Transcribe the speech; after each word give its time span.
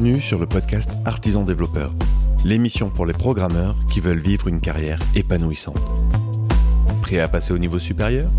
Bienvenue 0.00 0.22
sur 0.22 0.38
le 0.38 0.46
podcast 0.46 0.92
Artisan 1.04 1.44
Développeur, 1.44 1.92
l'émission 2.42 2.88
pour 2.88 3.04
les 3.04 3.12
programmeurs 3.12 3.76
qui 3.92 4.00
veulent 4.00 4.18
vivre 4.18 4.48
une 4.48 4.62
carrière 4.62 4.98
épanouissante. 5.14 5.76
Prêt 7.02 7.18
à 7.18 7.28
passer 7.28 7.52
au 7.52 7.58
niveau 7.58 7.78
supérieur? 7.78 8.30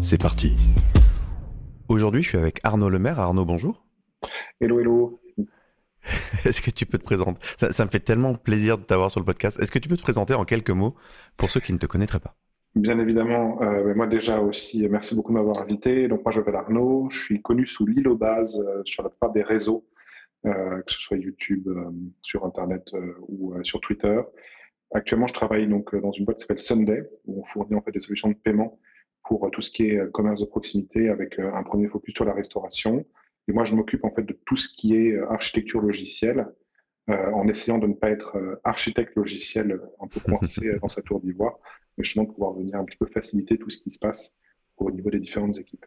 C'est 0.00 0.22
parti. 0.22 0.54
Aujourd'hui, 1.88 2.22
je 2.22 2.28
suis 2.28 2.38
avec 2.38 2.60
Arnaud 2.62 2.88
Lemaire. 2.88 3.18
Arnaud, 3.18 3.44
bonjour. 3.44 3.84
Hello, 4.60 4.78
hello. 4.78 5.20
Est-ce 6.44 6.62
que 6.62 6.70
tu 6.70 6.86
peux 6.86 6.98
te 6.98 7.04
présenter? 7.04 7.40
Ça, 7.56 7.84
me 7.84 7.90
fait 7.90 7.98
tellement 7.98 8.36
plaisir 8.36 8.78
de 8.78 8.84
t'avoir 8.84 9.10
sur 9.10 9.18
le 9.18 9.26
podcast. 9.26 9.58
Est-ce 9.58 9.72
que 9.72 9.80
tu 9.80 9.88
peux 9.88 9.96
te 9.96 10.02
présenter 10.02 10.34
en 10.34 10.44
quelques 10.44 10.70
mots 10.70 10.94
pour 11.36 11.50
ceux 11.50 11.58
qui 11.58 11.72
ne 11.72 11.78
te 11.78 11.86
connaîtraient 11.86 12.20
pas? 12.20 12.36
Bien 12.76 13.00
évidemment, 13.00 13.60
euh, 13.62 13.92
moi 13.96 14.06
déjà 14.06 14.38
aussi, 14.38 14.86
merci 14.88 15.16
beaucoup 15.16 15.32
de 15.32 15.38
m'avoir 15.38 15.58
invité. 15.58 16.06
Donc 16.06 16.24
moi 16.24 16.30
je 16.30 16.38
m'appelle 16.38 16.54
Arnaud, 16.54 17.08
je 17.10 17.24
suis 17.24 17.42
connu 17.42 17.66
sous 17.66 17.86
l'île 17.86 18.06
base 18.14 18.64
euh, 18.64 18.82
sur 18.84 19.02
la 19.02 19.08
plupart 19.08 19.32
des 19.32 19.42
réseaux 19.42 19.84
que 20.44 20.92
ce 20.92 21.00
soit 21.00 21.16
YouTube, 21.16 21.68
euh, 21.68 21.90
sur 22.22 22.44
Internet 22.44 22.90
euh, 22.94 23.14
ou 23.28 23.54
sur 23.62 23.80
Twitter. 23.80 24.20
Actuellement, 24.92 25.26
je 25.26 25.34
travaille 25.34 25.68
donc 25.68 25.94
dans 25.94 26.12
une 26.12 26.24
boîte 26.24 26.38
qui 26.38 26.42
s'appelle 26.42 26.58
Sunday, 26.58 27.10
où 27.26 27.40
on 27.40 27.44
fournit 27.44 27.76
en 27.76 27.82
fait 27.82 27.92
des 27.92 28.00
solutions 28.00 28.28
de 28.28 28.34
paiement 28.34 28.78
pour 29.24 29.48
tout 29.52 29.62
ce 29.62 29.70
qui 29.70 29.84
est 29.84 30.10
commerce 30.12 30.40
de 30.40 30.46
proximité 30.46 31.08
avec 31.08 31.38
un 31.38 31.62
premier 31.62 31.86
focus 31.86 32.14
sur 32.14 32.24
la 32.24 32.32
restauration. 32.32 33.06
Et 33.46 33.52
moi, 33.52 33.64
je 33.64 33.74
m'occupe 33.74 34.04
en 34.04 34.10
fait 34.10 34.22
de 34.22 34.36
tout 34.46 34.56
ce 34.56 34.68
qui 34.68 34.96
est 34.96 35.16
architecture 35.18 35.80
logicielle, 35.80 36.48
euh, 37.08 37.30
en 37.32 37.46
essayant 37.46 37.78
de 37.78 37.86
ne 37.86 37.94
pas 37.94 38.10
être 38.10 38.60
architecte 38.64 39.14
logiciel 39.14 39.80
un 40.00 40.08
peu 40.08 40.20
coincé 40.20 40.78
dans 40.80 40.88
sa 40.88 41.02
tour 41.02 41.20
d'ivoire, 41.20 41.58
mais 41.96 42.04
justement 42.04 42.24
de 42.24 42.32
pouvoir 42.32 42.54
venir 42.54 42.76
un 42.76 42.84
petit 42.84 42.96
peu 42.96 43.06
faciliter 43.06 43.58
tout 43.58 43.70
ce 43.70 43.78
qui 43.78 43.90
se 43.90 43.98
passe 43.98 44.32
au 44.76 44.90
niveau 44.90 45.10
des 45.10 45.20
différentes 45.20 45.58
équipes. 45.58 45.86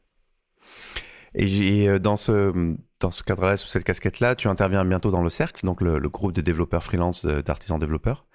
Et 1.36 1.90
euh, 1.90 2.00
dans 2.00 2.18
ce, 2.18 3.24
cadre-là, 3.26 3.58
sous 3.58 3.68
cette 3.68 3.84
casquette-là, 3.84 4.36
tu 4.36 4.48
interviens 4.48 4.86
bientôt 4.86 5.12
dans 5.12 5.24
le 5.24 5.30
Cercle, 5.30 5.66
donc 5.66 5.82
le, 5.82 6.00
groupe 6.10 6.34
de 6.34 6.42
développeurs 6.42 6.84
freelance 6.84 7.26
d'artisans 7.26 7.80
développeurs, 7.80 8.26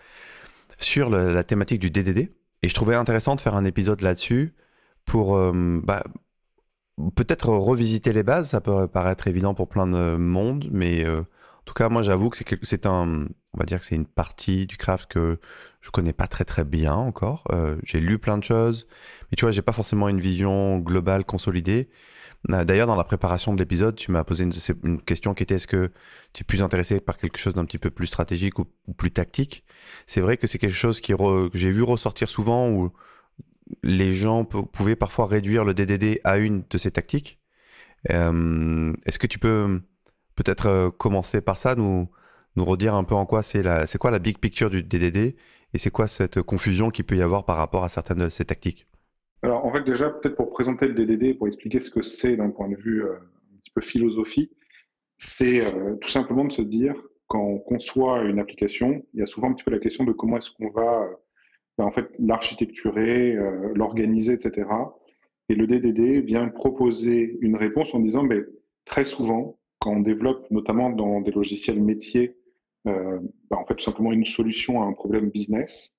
sur 0.78 1.10
la 1.10 1.44
thématique 1.44 1.80
du 1.80 1.90
DDD. 1.90 2.32
Et 2.62 2.68
je 2.68 2.74
trouvais 2.74 2.96
intéressant 2.96 3.36
de 3.36 3.40
faire 3.40 3.54
un 3.54 3.64
épisode 3.64 4.00
là-dessus 4.00 4.54
pour 5.04 5.36
euh, 5.36 5.80
bah, 5.84 6.02
peut-être 7.14 7.50
revisiter 7.50 8.12
les 8.12 8.24
bases. 8.24 8.50
Ça 8.50 8.60
peut 8.60 8.88
paraître 8.88 9.28
évident 9.28 9.54
pour 9.54 9.68
plein 9.68 9.86
de 9.86 10.16
monde, 10.16 10.68
mais 10.72 11.04
euh, 11.04 11.20
en 11.20 11.64
tout 11.64 11.74
cas, 11.74 11.88
moi, 11.88 12.02
j'avoue 12.02 12.30
que 12.30 12.38
c'est 12.62 12.86
un, 12.86 13.26
on 13.52 13.58
va 13.58 13.64
dire 13.64 13.78
que 13.78 13.84
c'est 13.84 13.94
une 13.94 14.06
partie 14.06 14.66
du 14.66 14.76
craft 14.76 15.08
que 15.08 15.38
je 15.80 15.90
connais 15.90 16.12
pas 16.12 16.26
très 16.26 16.44
très 16.44 16.64
bien 16.64 16.94
encore. 16.94 17.44
j'ai 17.84 18.00
lu 18.00 18.18
plein 18.18 18.38
de 18.38 18.44
choses, 18.44 18.88
mais 19.30 19.36
tu 19.36 19.44
vois, 19.44 19.52
j'ai 19.52 19.62
pas 19.62 19.72
forcément 19.72 20.08
une 20.08 20.18
vision 20.18 20.78
globale 20.78 21.24
consolidée. 21.24 21.88
Euh, 22.50 22.64
d'ailleurs, 22.64 22.86
dans 22.86 22.96
la 22.96 23.04
préparation 23.04 23.52
de 23.52 23.58
l'épisode, 23.58 23.96
tu 23.96 24.10
m'as 24.10 24.24
posé 24.24 24.44
une, 24.44 25.02
question 25.02 25.34
qui 25.34 25.42
était 25.42 25.56
est-ce 25.56 25.66
que 25.66 25.90
tu 26.32 26.42
es 26.42 26.44
plus 26.44 26.62
intéressé 26.62 27.00
par 27.00 27.18
quelque 27.18 27.38
chose 27.38 27.54
d'un 27.54 27.64
petit 27.64 27.78
peu 27.78 27.90
plus 27.90 28.06
stratégique 28.06 28.58
ou, 28.58 28.66
plus 28.96 29.10
tactique? 29.10 29.64
C'est 30.06 30.20
vrai 30.20 30.36
que 30.36 30.46
c'est 30.46 30.58
quelque 30.58 30.74
chose 30.74 31.00
que 31.00 31.50
j'ai 31.54 31.70
vu 31.70 31.82
ressortir 31.82 32.28
souvent 32.28 32.70
où 32.70 32.92
les 33.82 34.14
gens 34.14 34.44
pouvaient 34.44 34.96
parfois 34.96 35.26
réduire 35.26 35.64
le 35.64 35.74
DDD 35.74 36.20
à 36.24 36.38
une 36.38 36.64
de 36.70 36.78
ces 36.78 36.90
tactiques. 36.90 37.38
Euh, 38.10 38.92
est-ce 39.04 39.18
que 39.18 39.26
tu 39.26 39.38
peux 39.38 39.82
peut-être 40.36 40.66
euh, 40.66 40.90
commencer 40.90 41.40
par 41.40 41.58
ça, 41.58 41.74
nous, 41.74 42.08
redire 42.56 42.94
un 42.94 43.04
peu 43.04 43.14
en 43.14 43.24
quoi 43.24 43.44
c'est 43.44 43.62
c'est 43.86 43.98
quoi 43.98 44.10
la 44.10 44.18
big 44.18 44.38
picture 44.38 44.68
du 44.68 44.82
DDD 44.82 45.36
et 45.74 45.78
c'est 45.78 45.90
quoi 45.90 46.08
cette 46.08 46.42
confusion 46.42 46.90
qu'il 46.90 47.04
peut 47.04 47.16
y 47.16 47.22
avoir 47.22 47.44
par 47.44 47.56
rapport 47.56 47.84
à 47.84 47.88
certaines 47.88 48.18
de 48.18 48.28
ces 48.28 48.44
tactiques? 48.44 48.88
Alors, 49.42 49.64
en 49.64 49.72
fait, 49.72 49.84
déjà, 49.84 50.10
peut-être 50.10 50.36
pour 50.36 50.50
présenter 50.50 50.88
le 50.88 50.94
DDD, 50.94 51.38
pour 51.38 51.46
expliquer 51.46 51.78
ce 51.78 51.90
que 51.90 52.02
c'est 52.02 52.36
d'un 52.36 52.50
point 52.50 52.68
de 52.68 52.74
vue 52.74 53.04
euh, 53.04 53.14
un 53.14 53.58
petit 53.62 53.70
peu 53.70 53.80
philosophie, 53.80 54.50
c'est 55.18 55.60
euh, 55.64 55.94
tout 55.96 56.08
simplement 56.08 56.44
de 56.44 56.52
se 56.52 56.62
dire, 56.62 56.94
quand 57.28 57.40
on 57.40 57.58
conçoit 57.58 58.22
une 58.24 58.40
application, 58.40 59.04
il 59.14 59.20
y 59.20 59.22
a 59.22 59.26
souvent 59.26 59.50
un 59.50 59.54
petit 59.54 59.64
peu 59.64 59.70
la 59.70 59.78
question 59.78 60.04
de 60.04 60.12
comment 60.12 60.38
est-ce 60.38 60.50
qu'on 60.50 60.70
va 60.70 61.02
euh, 61.02 61.14
ben, 61.76 61.84
en 61.84 61.92
fait, 61.92 62.10
l'architecturer, 62.18 63.36
l'organiser, 63.76 64.32
etc. 64.32 64.68
Et 65.48 65.54
le 65.54 65.68
DDD 65.68 66.24
vient 66.24 66.48
proposer 66.48 67.38
une 67.40 67.54
réponse 67.54 67.94
en 67.94 68.00
disant, 68.00 68.24
mais 68.24 68.40
très 68.84 69.04
souvent, 69.04 69.60
quand 69.78 69.92
on 69.92 70.00
développe, 70.00 70.50
notamment 70.50 70.90
dans 70.90 71.20
des 71.20 71.30
logiciels 71.30 71.80
métiers, 71.80 72.36
ben, 72.84 73.20
en 73.52 73.64
fait, 73.64 73.76
tout 73.76 73.84
simplement 73.84 74.10
une 74.12 74.24
solution 74.24 74.82
à 74.82 74.86
un 74.86 74.92
problème 74.92 75.30
business, 75.30 75.96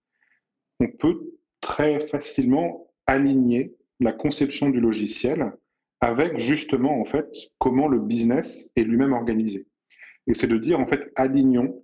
on 0.81 0.87
peut 0.87 1.31
très 1.61 2.05
facilement 2.07 2.88
aligner 3.09 3.75
la 3.99 4.13
conception 4.13 4.69
du 4.69 4.79
logiciel 4.79 5.51
avec 5.99 6.37
justement 6.37 7.01
en 7.01 7.05
fait 7.05 7.27
comment 7.57 7.87
le 7.87 7.99
business 7.99 8.69
est 8.75 8.83
lui-même 8.83 9.13
organisé. 9.13 9.67
Et 10.27 10.35
c'est 10.35 10.47
de 10.47 10.57
dire 10.57 10.79
en 10.79 10.85
fait 10.85 11.11
alignons 11.15 11.83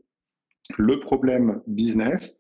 le 0.78 1.00
problème 1.00 1.62
business 1.66 2.38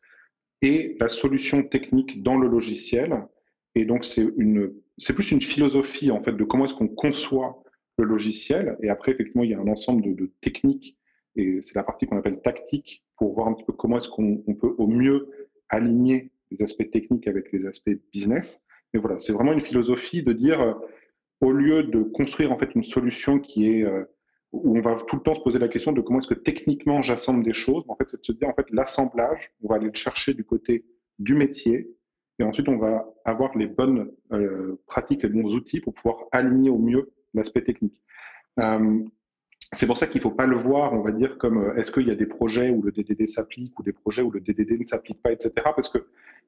et 0.61 0.95
la 0.99 1.07
solution 1.07 1.63
technique 1.63 2.21
dans 2.21 2.37
le 2.37 2.47
logiciel. 2.47 3.25
Et 3.73 3.85
donc 3.85 4.05
c'est 4.05 4.27
une 4.37 4.71
c'est 4.99 5.13
plus 5.13 5.31
une 5.31 5.41
philosophie 5.41 6.11
en 6.11 6.23
fait 6.23 6.33
de 6.33 6.43
comment 6.43 6.65
est-ce 6.65 6.75
qu'on 6.75 6.87
conçoit 6.87 7.63
le 7.97 8.05
logiciel. 8.05 8.77
Et 8.83 8.89
après 8.89 9.13
effectivement 9.13 9.43
il 9.43 9.49
y 9.49 9.55
a 9.55 9.59
un 9.59 9.67
ensemble 9.67 10.03
de, 10.03 10.13
de 10.13 10.31
techniques 10.41 10.95
et 11.35 11.59
c'est 11.63 11.75
la 11.75 11.83
partie 11.83 12.05
qu'on 12.05 12.17
appelle 12.17 12.39
tactique 12.39 13.03
pour 13.17 13.33
voir 13.33 13.47
un 13.47 13.53
petit 13.53 13.65
peu 13.65 13.73
comment 13.73 13.97
est-ce 13.97 14.09
qu'on 14.09 14.37
peut 14.61 14.75
au 14.77 14.87
mieux 14.87 15.27
aligner 15.69 16.31
les 16.51 16.63
aspects 16.63 16.89
techniques 16.91 17.27
avec 17.27 17.51
les 17.51 17.65
aspects 17.65 17.97
business. 18.13 18.63
Mais 18.93 18.99
voilà, 18.99 19.17
c'est 19.17 19.33
vraiment 19.33 19.53
une 19.53 19.61
philosophie 19.61 20.23
de 20.23 20.33
dire, 20.33 20.61
euh, 20.61 20.73
au 21.41 21.51
lieu 21.51 21.83
de 21.83 22.01
construire 22.01 22.51
en 22.51 22.57
fait 22.57 22.73
une 22.75 22.83
solution 22.83 23.39
qui 23.39 23.69
est 23.69 23.83
euh, 23.83 24.03
où 24.53 24.77
on 24.77 24.81
va 24.81 24.95
tout 24.95 25.17
le 25.17 25.21
temps 25.21 25.35
se 25.35 25.41
poser 25.41 25.59
la 25.59 25.67
question 25.67 25.91
de 25.91 25.99
comment 25.99 26.19
est-ce 26.19 26.29
que 26.29 26.33
techniquement 26.33 27.01
j'assemble 27.01 27.43
des 27.43 27.53
choses, 27.53 27.83
en 27.89 27.95
fait, 27.95 28.07
c'est 28.07 28.21
de 28.21 28.25
se 28.25 28.31
dire 28.31 28.47
en 28.47 28.53
fait 28.53 28.69
l'assemblage, 28.71 29.51
on 29.61 29.67
va 29.67 29.75
aller 29.75 29.87
le 29.87 29.93
chercher 29.93 30.33
du 30.33 30.45
côté 30.45 30.85
du 31.19 31.35
métier, 31.35 31.89
et 32.39 32.43
ensuite 32.43 32.69
on 32.69 32.77
va 32.77 33.05
avoir 33.25 33.57
les 33.57 33.67
bonnes 33.67 34.11
euh, 34.31 34.81
pratiques, 34.87 35.23
les 35.23 35.29
bons 35.29 35.55
outils 35.55 35.81
pour 35.81 35.93
pouvoir 35.93 36.23
aligner 36.31 36.69
au 36.69 36.77
mieux 36.77 37.11
l'aspect 37.33 37.63
technique. 37.63 38.01
c'est 39.73 39.87
pour 39.87 39.97
ça 39.97 40.07
qu'il 40.07 40.19
ne 40.19 40.23
faut 40.23 40.31
pas 40.31 40.45
le 40.45 40.55
voir, 40.55 40.93
on 40.93 41.01
va 41.01 41.11
dire, 41.11 41.37
comme 41.37 41.73
est-ce 41.75 41.91
qu'il 41.91 42.07
y 42.07 42.11
a 42.11 42.15
des 42.15 42.25
projets 42.25 42.69
où 42.69 42.81
le 42.81 42.93
DDD 42.93 43.27
s'applique 43.27 43.77
ou 43.77 43.83
des 43.83 43.91
projets 43.91 44.21
où 44.21 44.31
le 44.31 44.39
DDD 44.39 44.79
ne 44.79 44.85
s'applique 44.85 45.21
pas, 45.21 45.33
etc. 45.33 45.51
Parce 45.75 45.89
que 45.89 46.07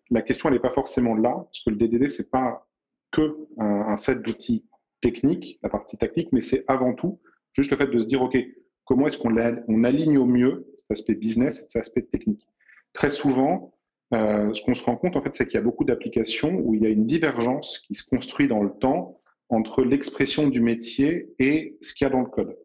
la 0.10 0.22
question 0.22 0.50
n'est 0.50 0.60
pas 0.60 0.72
forcément 0.72 1.16
là, 1.16 1.36
parce 1.36 1.62
que 1.64 1.70
le 1.70 1.76
DDD, 1.76 2.10
c'est 2.10 2.30
pas 2.30 2.68
que 3.12 3.36
un, 3.58 3.96
set 3.98 4.22
d'outils 4.22 4.66
techniques, 5.02 5.60
la 5.64 5.70
partie 5.70 5.98
technique, 5.98 6.30
mais 6.32 6.42
c'est 6.42 6.64
avant 6.68 6.94
tout 6.94 7.20
juste 7.54 7.72
le 7.72 7.78
fait 7.78 7.88
de 7.88 8.00
se 8.00 8.06
dire, 8.06 8.22
OK, 8.22 8.38
comment 8.86 9.08
est-ce 9.08 9.18
qu'on 9.18 9.36
on 9.68 9.84
aligne 9.84 10.18
au 10.18 10.26
mieux 10.26 10.68
cet 10.78 10.92
aspect 10.92 11.16
business 11.16 11.60
et 11.60 11.66
cet 11.70 11.82
aspect 11.82 12.04
technique? 12.04 12.48
Très 12.94 13.10
souvent, 13.10 13.74
euh, 14.14 14.54
ce 14.54 14.62
qu'on 14.62 14.74
se 14.74 14.84
rend 14.84 14.96
compte, 14.96 15.16
en 15.16 15.22
fait, 15.22 15.36
c'est 15.36 15.46
qu'il 15.46 15.56
y 15.56 15.62
a 15.62 15.64
beaucoup 15.64 15.84
d'applications 15.84 16.54
où 16.64 16.74
il 16.74 16.84
y 16.84 16.86
a 16.86 16.90
une 16.90 17.06
divergence 17.06 17.80
qui 17.80 17.96
se 17.96 18.08
construit 18.08 18.48
dans 18.48 18.64
le 18.64 18.72
temps 18.72 19.22
entre 19.50 19.84
l'expression 19.84 20.48
du 20.48 20.62
métier 20.62 21.34
et 21.40 21.78
ce 21.82 21.94
qu'il 21.94 22.06
y 22.06 22.08
a 22.10 22.12
dans 22.12 22.22
le 22.22 22.30
code. 22.30 22.58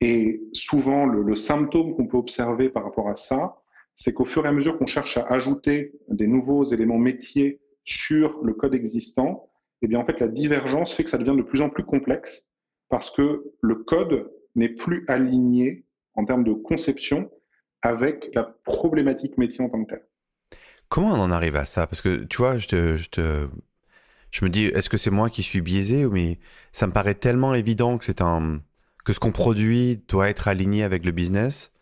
Et 0.00 0.42
souvent, 0.52 1.06
le 1.06 1.34
symptôme 1.34 1.94
qu'on 1.94 2.06
peut 2.06 2.16
observer 2.16 2.68
par 2.68 2.84
rapport 2.84 3.08
à 3.08 3.16
ça, 3.16 3.56
c'est 3.98 4.12
qu'au 4.12 4.24
fur 4.24 4.46
et 4.46 4.48
à 4.48 4.52
mesure 4.52 4.78
qu'on 4.78 4.86
cherche 4.86 5.16
à 5.16 5.24
ajouter 5.24 5.92
des 6.08 6.28
nouveaux 6.28 6.64
éléments 6.64 6.98
métiers 6.98 7.60
sur 7.84 8.44
le 8.44 8.54
code 8.54 8.72
existant, 8.72 9.50
eh 9.82 9.88
bien 9.88 9.98
en 9.98 10.06
fait 10.06 10.20
la 10.20 10.28
divergence 10.28 10.94
fait 10.94 11.02
que 11.02 11.10
ça 11.10 11.18
devient 11.18 11.36
de 11.36 11.42
plus 11.42 11.60
en 11.60 11.68
plus 11.68 11.84
complexe 11.84 12.48
parce 12.88 13.10
que 13.10 13.42
le 13.60 13.74
code 13.74 14.30
n'est 14.54 14.68
plus 14.68 15.04
aligné 15.08 15.84
en 16.14 16.24
termes 16.24 16.44
de 16.44 16.52
conception 16.52 17.28
avec 17.82 18.32
la 18.34 18.44
problématique 18.64 19.36
métier 19.36 19.64
en 19.64 19.68
tant 19.68 19.84
que 19.84 19.90
telle. 19.90 20.06
Comment 20.88 21.08
on 21.08 21.20
en 21.20 21.32
arrive 21.32 21.56
à 21.56 21.64
ça? 21.64 21.88
Parce 21.88 22.00
que 22.00 22.22
tu 22.24 22.36
vois, 22.36 22.56
je, 22.58 22.68
te, 22.68 22.96
je, 22.96 23.08
te, 23.08 23.48
me 24.42 24.48
dis, 24.48 24.66
est-ce 24.66 24.88
que 24.88 24.96
c'est 24.96 25.10
moi 25.10 25.28
qui 25.28 25.42
suis 25.42 25.60
biaisé 25.60 26.06
Mais 26.06 26.38
ça 26.70 26.86
me 26.86 26.92
paraît 26.92 27.16
tellement 27.16 27.52
évident 27.52 27.98
que 27.98 28.04
c'est 28.04 28.22
un 28.22 28.60
que 29.04 29.12
ce 29.12 29.18
qu'on 29.18 29.32
produit 29.32 30.04
doit 30.06 30.28
être 30.28 30.46
aligné 30.46 30.84
avec 30.84 31.04
le 31.04 31.10
business? 31.10 31.72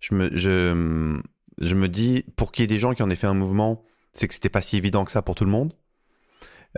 Je 0.00 0.14
me, 0.14 1.22
je 1.60 1.74
me 1.74 1.88
dis, 1.88 2.24
pour 2.36 2.52
qu'il 2.52 2.62
y 2.62 2.64
ait 2.64 2.68
des 2.68 2.78
gens 2.78 2.94
qui 2.94 3.02
en 3.02 3.10
aient 3.10 3.16
fait 3.16 3.26
un 3.26 3.34
mouvement, 3.34 3.84
c'est 4.12 4.28
que 4.28 4.34
c'était 4.34 4.48
pas 4.48 4.62
si 4.62 4.76
évident 4.76 5.04
que 5.04 5.10
ça 5.10 5.22
pour 5.22 5.34
tout 5.34 5.44
le 5.44 5.50
monde. 5.50 5.74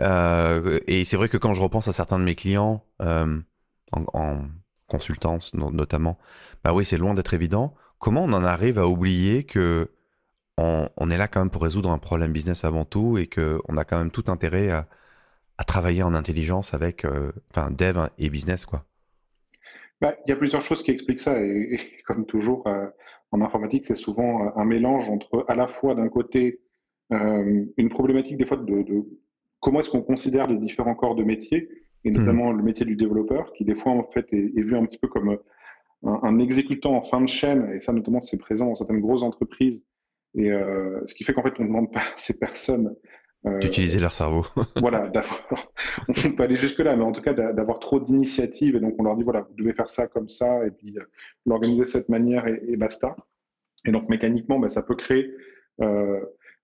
Euh, 0.01 0.79
et 0.87 1.05
c'est 1.05 1.17
vrai 1.17 1.29
que 1.29 1.37
quand 1.37 1.53
je 1.53 1.61
repense 1.61 1.87
à 1.87 1.93
certains 1.93 2.19
de 2.19 2.23
mes 2.23 2.35
clients, 2.35 2.83
euh, 3.01 3.39
en, 3.93 4.41
consultance 4.87 5.53
notamment, 5.53 6.17
bah 6.63 6.73
oui, 6.73 6.85
c'est 6.85 6.97
loin 6.97 7.13
d'être 7.13 7.33
évident. 7.33 7.75
Comment 7.99 8.23
on 8.23 8.31
en 8.31 8.43
arrive 8.45 8.79
à 8.79 8.87
oublier 8.87 9.43
que 9.43 9.91
on, 10.57 11.11
est 11.11 11.17
là 11.17 11.27
quand 11.27 11.41
même 11.41 11.49
pour 11.49 11.61
résoudre 11.61 11.91
un 11.91 11.97
problème 11.97 12.31
business 12.31 12.63
avant 12.63 12.85
tout 12.85 13.17
et 13.17 13.27
qu'on 13.27 13.77
a 13.77 13.83
quand 13.83 13.97
même 13.97 14.11
tout 14.11 14.23
intérêt 14.27 14.69
à, 14.69 14.87
travailler 15.65 16.03
en 16.03 16.13
intelligence 16.13 16.73
avec, 16.73 17.03
euh, 17.03 17.31
enfin, 17.51 17.69
dev 17.69 18.07
et 18.17 18.29
business, 18.29 18.65
quoi? 18.65 18.85
Bah, 19.99 20.15
il 20.25 20.29
y 20.29 20.33
a 20.33 20.35
plusieurs 20.35 20.61
choses 20.61 20.83
qui 20.83 20.91
expliquent 20.91 21.19
ça 21.19 21.41
et, 21.41 21.79
comme 22.05 22.25
toujours, 22.25 22.67
en 23.31 23.41
informatique, 23.41 23.85
c'est 23.85 23.95
souvent 23.95 24.45
euh, 24.45 24.49
un 24.55 24.65
mélange 24.65 25.09
entre 25.09 25.45
à 25.47 25.55
la 25.55 25.67
fois 25.67 25.95
d'un 25.95 26.09
côté 26.09 26.61
euh, 27.11 27.65
une 27.77 27.89
problématique 27.89 28.37
des 28.37 28.45
fois 28.45 28.57
de, 28.57 28.85
comment 29.59 29.79
est-ce 29.79 29.89
qu'on 29.89 30.01
considère 30.01 30.47
les 30.47 30.57
différents 30.57 30.95
corps 30.95 31.15
de 31.15 31.23
métier, 31.23 31.69
et 32.03 32.11
mmh. 32.11 32.17
notamment 32.17 32.51
le 32.51 32.63
métier 32.63 32.85
du 32.85 32.95
développeur, 32.95 33.51
qui 33.53 33.65
des 33.65 33.75
fois 33.75 33.91
en 33.91 34.03
fait 34.03 34.27
est, 34.31 34.61
vu 34.61 34.75
un 34.75 34.85
petit 34.85 34.97
peu 34.97 35.07
comme 35.07 35.37
un, 36.03 36.39
exécutant 36.39 36.95
en 36.95 37.01
fin 37.01 37.21
de 37.21 37.27
chaîne, 37.27 37.71
et 37.73 37.79
ça 37.79 37.91
notamment 37.91 38.21
c'est 38.21 38.37
présent 38.37 38.67
dans 38.67 38.75
certaines 38.75 39.01
grosses 39.01 39.23
entreprises, 39.23 39.85
et 40.35 40.49
ce 40.49 41.15
qui 41.15 41.23
fait 41.23 41.33
qu'en 41.33 41.43
fait 41.43 41.53
on 41.59 41.63
ne 41.63 41.67
demande 41.67 41.91
pas 41.91 41.99
à 42.13 42.17
ces 42.17 42.37
personnes 42.37 42.95
d'utiliser 43.59 43.99
leur 43.99 44.13
cerveau. 44.13 44.45
voilà, 44.77 45.07
d'avoir, 45.07 45.43
on 46.07 46.31
peut 46.31 46.43
aller 46.43 46.55
jusque-là, 46.55 46.95
mais 46.95 47.03
en 47.03 47.11
tout 47.11 47.21
cas 47.21 47.33
d'avoir 47.33 47.79
trop 47.79 47.99
d'initiatives, 47.99 48.75
et 48.75 48.79
donc 48.79 48.95
on 48.99 49.03
leur 49.03 49.15
dit 49.15 49.23
voilà, 49.23 49.41
vous 49.41 49.53
devez 49.55 49.73
faire 49.73 49.89
ça 49.89 50.07
comme 50.07 50.29
ça, 50.29 50.65
et 50.65 50.71
puis 50.71 50.95
l'organiser 51.45 51.83
de 51.83 51.87
cette 51.87 52.09
manière, 52.09 52.47
et, 52.47 52.75
basta. 52.77 53.15
Et 53.85 53.91
donc 53.91 54.09
mécaniquement, 54.09 54.59
bah, 54.59 54.69
ça 54.69 54.81
peut 54.81 54.95
créer 54.95 55.33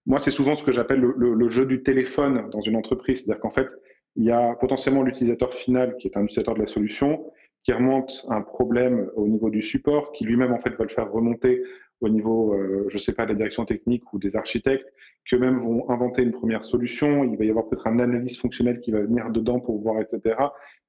moi, 0.06 0.19
c'est 0.19 0.31
souvent 0.31 0.56
ce 0.56 0.63
que 0.63 0.71
j'appelle 0.71 1.00
le, 1.00 1.50
jeu 1.50 1.65
du 1.65 1.81
téléphone 1.81 2.50
dans 2.50 2.62
une 2.62 2.75
entreprise. 2.75 3.24
C'est-à-dire 3.24 3.41
qu'en 3.41 3.50
fait, 3.50 3.68
il 4.15 4.25
y 4.25 4.31
a 4.31 4.53
potentiellement 4.56 5.01
l'utilisateur 5.01 5.53
final 5.53 5.95
qui 5.97 6.07
est 6.07 6.18
un 6.18 6.24
utilisateur 6.24 6.56
de 6.56 6.59
la 6.59 6.68
solution, 6.68 7.31
qui 7.63 7.71
remonte 7.71 8.25
un 8.29 8.41
problème 8.41 9.09
au 9.15 9.27
niveau 9.27 9.50
du 9.50 9.62
support, 9.63 10.12
qui 10.12 10.25
lui-même 10.25 10.51
en 10.51 10.59
fait 10.59 10.71
va 10.71 10.83
le 10.83 10.89
faire 10.89 11.09
remonter 11.09 11.63
au 12.01 12.09
niveau, 12.09 12.53
euh, 12.53 12.86
je 12.89 12.95
ne 12.95 13.00
sais 13.00 13.13
pas, 13.13 13.24
de 13.25 13.29
la 13.29 13.36
direction 13.36 13.63
technique 13.65 14.12
ou 14.12 14.19
des 14.19 14.36
architectes, 14.36 14.92
qui 15.25 15.35
eux-mêmes 15.35 15.57
vont 15.57 15.89
inventer 15.89 16.21
une 16.23 16.31
première 16.31 16.65
solution. 16.65 17.23
Il 17.23 17.37
va 17.37 17.45
y 17.45 17.49
avoir 17.49 17.67
peut-être 17.67 17.87
un 17.87 17.99
analyse 17.99 18.37
fonctionnelle 18.37 18.79
qui 18.81 18.91
va 18.91 19.01
venir 19.01 19.29
dedans 19.29 19.59
pour 19.59 19.81
voir, 19.81 20.01
etc. 20.01 20.35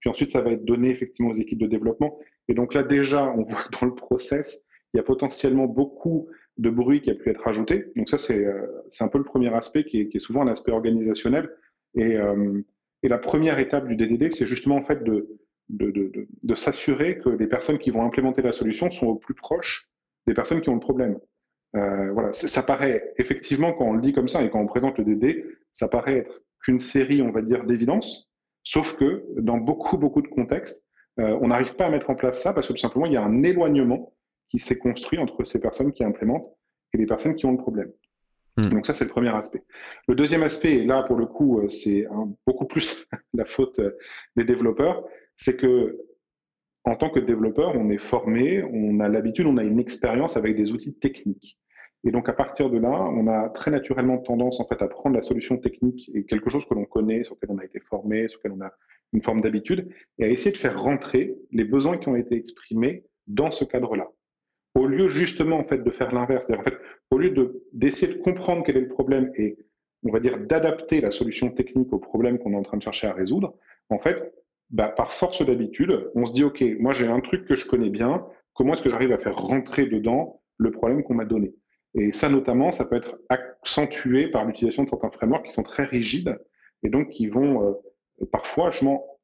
Puis 0.01 0.11
ensuite, 0.11 0.31
ça 0.31 0.43
va 0.43 0.51
être 0.53 0.65
donné 0.65 0.91
effectivement 0.91 1.31
aux 1.31 1.37
équipes 1.37 1.61
de 1.61 1.67
développement. 1.67 2.19
Et 2.49 2.55
donc 2.55 2.75
là, 2.75 2.83
déjà, 2.83 3.33
on 3.37 3.43
voit 3.45 3.63
que 3.63 3.81
dans 3.81 3.87
le 3.87 3.95
process, 3.95 4.65
il 4.93 4.99
y 4.99 5.01
a 5.01 5.03
potentiellement 5.03 5.67
beaucoup 5.67 6.29
de 6.57 6.71
bruit 6.71 7.01
qui 7.01 7.11
a 7.11 7.15
pu 7.15 7.31
être 7.31 7.47
ajouté. 7.47 7.87
Donc 7.97 8.09
ça, 8.09 8.19
c'est 8.19 8.45
euh, 8.45 8.67
un 9.01 9.09
peu 9.09 9.19
le 9.19 9.25
premier 9.25 9.53
aspect 9.55 9.85
qui 9.85 10.01
est, 10.01 10.09
qui 10.09 10.19
est, 10.19 10.21
souvent 10.21 10.43
un 10.43 10.49
aspect 10.49 10.73
organisationnel. 10.73 11.51
Et, 11.97 12.17
euh, 12.17 12.61
et 13.03 13.09
la 13.09 13.19
première 13.19 13.59
étape 13.59 13.89
du 13.89 13.97
DDD, 13.97 14.33
c'est 14.33 14.47
justement 14.47 14.77
en 14.77 14.83
fait 14.83 15.03
de, 15.03 15.29
de, 15.69 15.91
de, 15.91 16.29
de 16.43 16.55
s'assurer 16.55 17.19
que 17.19 17.29
les 17.29 17.47
personnes 17.47 17.79
qui 17.79 17.91
vont 17.91 18.03
implémenter 18.03 18.43
la 18.43 18.53
solution 18.53 18.91
sont 18.91 19.07
au 19.07 19.17
plus 19.17 19.35
proche 19.35 19.89
des 20.27 20.35
personnes 20.35 20.61
qui 20.61 20.69
ont 20.69 20.75
le 20.75 20.81
problème. 20.81 21.19
Euh, 21.77 22.13
voilà, 22.13 22.33
ça 22.33 22.63
paraît 22.63 23.13
effectivement 23.19 23.73
quand 23.73 23.87
on 23.87 23.93
le 23.95 24.01
dit 24.01 24.13
comme 24.13 24.29
ça 24.29 24.43
et 24.43 24.51
quand 24.51 24.61
on 24.61 24.67
présente 24.67 24.99
le 24.99 25.05
DD, 25.05 25.45
ça 25.73 25.89
paraît 25.89 26.19
être 26.19 26.43
qu'une 26.63 26.81
série, 26.81 27.21
on 27.21 27.33
va 27.33 27.43
dire, 27.43 27.65
d'évidence. 27.65 28.31
Sauf 28.63 28.97
que 28.97 29.25
dans 29.37 29.59
beaucoup 29.59 29.99
beaucoup 29.99 30.23
de 30.23 30.29
contextes, 30.29 30.85
euh, 31.19 31.37
on 31.41 31.49
n'arrive 31.49 31.75
pas 31.75 31.87
à 31.87 31.91
mettre 31.91 32.11
en 32.11 32.15
place 32.15 32.41
ça 32.41 32.53
parce 32.53 32.69
que 32.69 32.73
tout 32.73 32.79
simplement 32.79 33.07
il 33.07 33.13
y 33.13 33.17
a 33.17 33.25
un 33.25 33.43
éloignement 33.43 34.15
qui 34.49 34.59
s'est 34.59 34.79
construit 34.79 35.19
entre 35.19 35.45
ces 35.45 35.59
personnes 35.59 35.93
qui 35.93 36.05
implémentent 36.05 36.49
et 36.93 36.99
les 36.99 37.07
personnes 37.07 37.35
qui 37.35 37.47
ont 37.47 37.53
le 37.53 37.59
problème. 37.59 37.93
Hmm. 38.57 38.69
Donc 38.69 38.87
ça, 38.87 38.95
c'est 38.95 39.05
le 39.05 39.11
premier 39.11 39.35
aspect. 39.35 39.65
Le 40.07 40.15
deuxième 40.15 40.45
aspect, 40.45 40.75
et 40.75 40.85
là, 40.85 41.03
pour 41.03 41.17
le 41.17 41.27
coup, 41.27 41.59
euh, 41.59 41.69
c'est 41.69 42.07
beaucoup 42.47 42.67
plus 42.67 43.05
la 43.35 43.45
faute 43.45 43.81
des 44.37 44.45
développeurs, 44.45 45.05
c'est 45.35 45.57
que 45.57 45.99
en 46.85 46.97
tant 46.97 47.11
que 47.11 47.19
développeur, 47.19 47.75
on 47.75 47.91
est 47.91 47.99
formé, 47.99 48.63
on 48.63 49.01
a 49.01 49.09
l'habitude, 49.09 49.47
on 49.47 49.57
a 49.57 49.65
une 49.65 49.81
expérience 49.81 50.37
avec 50.37 50.55
des 50.57 50.71
outils 50.71 50.95
techniques. 50.95 51.59
Et 52.05 52.11
donc, 52.11 52.29
à 52.29 52.35
partir 52.35 52.69
de 52.69 52.79
là, 52.79 52.91
on 52.91 53.27
a 53.27 53.49
très 53.49 53.71
naturellement 53.71 54.19
tendance, 54.19 54.61
en 54.61 54.67
fait, 54.67 54.81
à 54.83 54.89
prendre 54.89 55.17
la 55.17 55.23
solution 55.23 55.57
technique 55.57 56.11
et 56.15 56.25
quelque 56.25 56.51
chose 56.51 56.67
que 56.67 56.75
l'on 56.75 56.85
connaît, 56.85 57.25
sur 57.25 57.35
lequel 57.35 57.51
on 57.51 57.59
a 57.59 57.65
été 57.65 57.81
formé, 57.81 58.29
sur 58.29 58.39
lequel 58.39 58.53
on 58.53 58.61
a 58.61 58.73
une 59.15 59.23
forme 59.23 59.41
d'habitude, 59.41 59.89
et 60.19 60.25
à 60.25 60.29
essayer 60.29 60.53
de 60.53 60.57
faire 60.59 60.81
rentrer 60.81 61.37
les 61.51 61.65
besoins 61.65 61.97
qui 61.97 62.09
ont 62.09 62.17
été 62.17 62.35
exprimés 62.35 63.05
dans 63.27 63.51
ce 63.51 63.65
cadre-là. 63.65 64.11
Au 64.75 64.87
lieu 64.87 65.09
justement 65.09 65.59
en 65.59 65.65
fait 65.65 65.85
de 65.85 65.91
faire 65.91 66.13
l'inverse, 66.13 66.47
au 67.11 67.19
lieu 67.19 67.63
d'essayer 67.73 68.13
de, 68.13 68.19
comprendre 68.19 68.65
quel 68.67 68.77
est 68.77 68.81
le 68.81 68.89
problème 68.89 69.31
et 69.37 69.57
on 70.03 70.11
va 70.11 70.19
dire 70.19 70.39
d'adapter 70.39 71.01
la 71.01 71.13
solution 71.13 71.51
technique 71.51 71.93
au 71.93 71.99
problème 71.99 72.39
qu'on 72.39 72.53
est 72.53 72.57
en 72.57 72.63
train 72.63 72.77
de 72.77 72.83
chercher 72.83 73.07
à 73.07 73.13
résoudre, 73.13 73.55
en 73.89 73.99
fait, 73.99 74.35
bah, 74.71 74.89
par 74.89 75.13
force 75.13 75.47
d'habitude, 75.47 76.11
on 76.15 76.27
se 76.27 76.33
dit 76.33 76.43
ok, 76.43 76.65
moi 76.81 76.93
j'ai 76.93 77.07
un 77.07 77.21
truc 77.21 77.47
que 77.47 77.55
je 77.55 77.67
connais 77.67 77.91
bien, 77.91 78.27
comment 78.53 78.73
est-ce 78.73 78.83
que 78.83 78.91
j'arrive 78.91 79.13
à 79.13 79.19
faire 79.19 79.37
rentrer 79.37 79.87
dedans 79.87 80.43
le 80.59 80.73
problème 80.73 81.05
qu'on 81.05 81.15
m'a 81.15 81.25
donné? 81.25 81.55
Et 81.95 82.13
ça 82.13 82.29
notamment, 82.29 82.73
ça 82.73 82.85
peut 82.85 82.97
être 82.97 83.19
accentué 83.29 84.29
par 84.29 84.45
l'utilisation 84.45 84.85
de 84.85 84.89
certains 84.89 85.11
frameworks 85.11 85.47
qui 85.47 85.53
sont 85.53 85.63
très 85.63 85.85
rigides 85.85 86.39
et 86.83 86.89
donc 86.89 87.11
qui 87.11 87.29
vont 87.29 87.69
euh, 87.69 88.27
parfois 88.33 88.71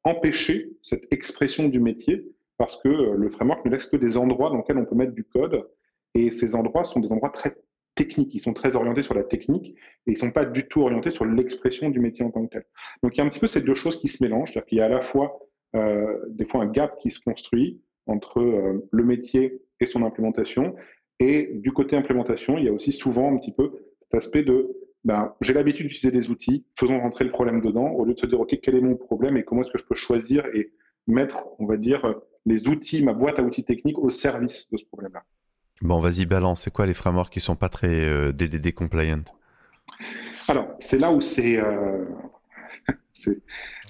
empêcher 0.03 0.71
cette 0.81 1.11
expression 1.11 1.67
du 1.67 1.79
métier 1.79 2.31
parce 2.57 2.77
que 2.77 2.89
euh, 2.89 3.15
le 3.15 3.29
framework 3.29 3.65
ne 3.65 3.71
laisse 3.71 3.85
que 3.85 3.97
des 3.97 4.17
endroits 4.17 4.49
dans 4.49 4.57
lesquels 4.57 4.77
on 4.77 4.85
peut 4.85 4.95
mettre 4.95 5.13
du 5.13 5.23
code. 5.23 5.67
Et 6.13 6.31
ces 6.31 6.55
endroits 6.55 6.83
sont 6.83 6.99
des 6.99 7.11
endroits 7.11 7.29
très 7.29 7.55
techniques. 7.95 8.33
Ils 8.35 8.39
sont 8.39 8.53
très 8.53 8.75
orientés 8.75 9.03
sur 9.03 9.13
la 9.13 9.23
technique 9.23 9.69
et 10.05 10.11
ils 10.11 10.13
ne 10.13 10.17
sont 10.17 10.31
pas 10.31 10.45
du 10.45 10.67
tout 10.67 10.81
orientés 10.81 11.11
sur 11.11 11.25
l'expression 11.25 11.89
du 11.89 11.99
métier 11.99 12.23
en 12.23 12.31
tant 12.31 12.45
que 12.45 12.51
tel. 12.51 12.65
Donc 13.03 13.15
il 13.15 13.19
y 13.19 13.21
a 13.21 13.25
un 13.25 13.29
petit 13.29 13.39
peu 13.39 13.47
ces 13.47 13.61
deux 13.61 13.73
choses 13.73 13.99
qui 13.99 14.07
se 14.07 14.23
mélangent. 14.23 14.51
C'est-à-dire 14.51 14.67
qu'il 14.67 14.77
y 14.77 14.81
a 14.81 14.85
à 14.85 14.89
la 14.89 15.01
fois 15.01 15.39
euh, 15.75 16.19
des 16.29 16.45
fois 16.45 16.61
un 16.61 16.67
gap 16.67 16.97
qui 16.99 17.09
se 17.09 17.19
construit 17.19 17.81
entre 18.07 18.39
euh, 18.39 18.87
le 18.91 19.03
métier 19.03 19.61
et 19.79 19.85
son 19.85 20.03
implémentation. 20.03 20.75
Et 21.21 21.51
du 21.53 21.71
côté 21.71 21.95
implémentation, 21.95 22.57
il 22.57 22.65
y 22.65 22.67
a 22.67 22.73
aussi 22.73 22.91
souvent 22.91 23.31
un 23.31 23.37
petit 23.37 23.53
peu 23.53 23.71
cet 24.01 24.15
aspect 24.15 24.41
de 24.41 24.75
ben, 25.03 25.33
j'ai 25.39 25.53
l'habitude 25.53 25.87
d'utiliser 25.87 26.11
des 26.11 26.29
outils, 26.29 26.65
faisons 26.75 26.99
rentrer 26.99 27.25
le 27.25 27.31
problème 27.31 27.61
dedans, 27.61 27.89
au 27.89 28.05
lieu 28.05 28.15
de 28.15 28.19
se 28.19 28.25
dire, 28.25 28.39
OK, 28.39 28.57
quel 28.61 28.75
est 28.75 28.81
mon 28.81 28.95
problème 28.95 29.37
et 29.37 29.43
comment 29.43 29.61
est-ce 29.61 29.71
que 29.71 29.77
je 29.77 29.85
peux 29.85 29.95
choisir 29.95 30.47
et 30.55 30.71
mettre, 31.05 31.45
on 31.59 31.67
va 31.67 31.77
dire, 31.77 32.15
les 32.47 32.67
outils, 32.67 33.03
ma 33.03 33.13
boîte 33.13 33.37
à 33.37 33.43
outils 33.43 33.63
techniques 33.63 33.99
au 33.99 34.09
service 34.09 34.67
de 34.71 34.77
ce 34.77 34.85
problème-là. 34.85 35.21
Bon, 35.81 35.99
vas-y, 35.99 36.25
balance. 36.25 36.63
C'est 36.63 36.73
quoi 36.73 36.87
les 36.87 36.93
frameworks 36.95 37.31
qui 37.31 37.39
sont 37.39 37.55
pas 37.55 37.69
très 37.69 38.33
DDD 38.33 38.67
euh, 38.67 38.71
compliant? 38.71 39.23
Alors, 40.47 40.69
c'est 40.79 40.97
là 40.97 41.11
où 41.11 41.21
c'est. 41.21 41.57
Euh, 41.57 42.05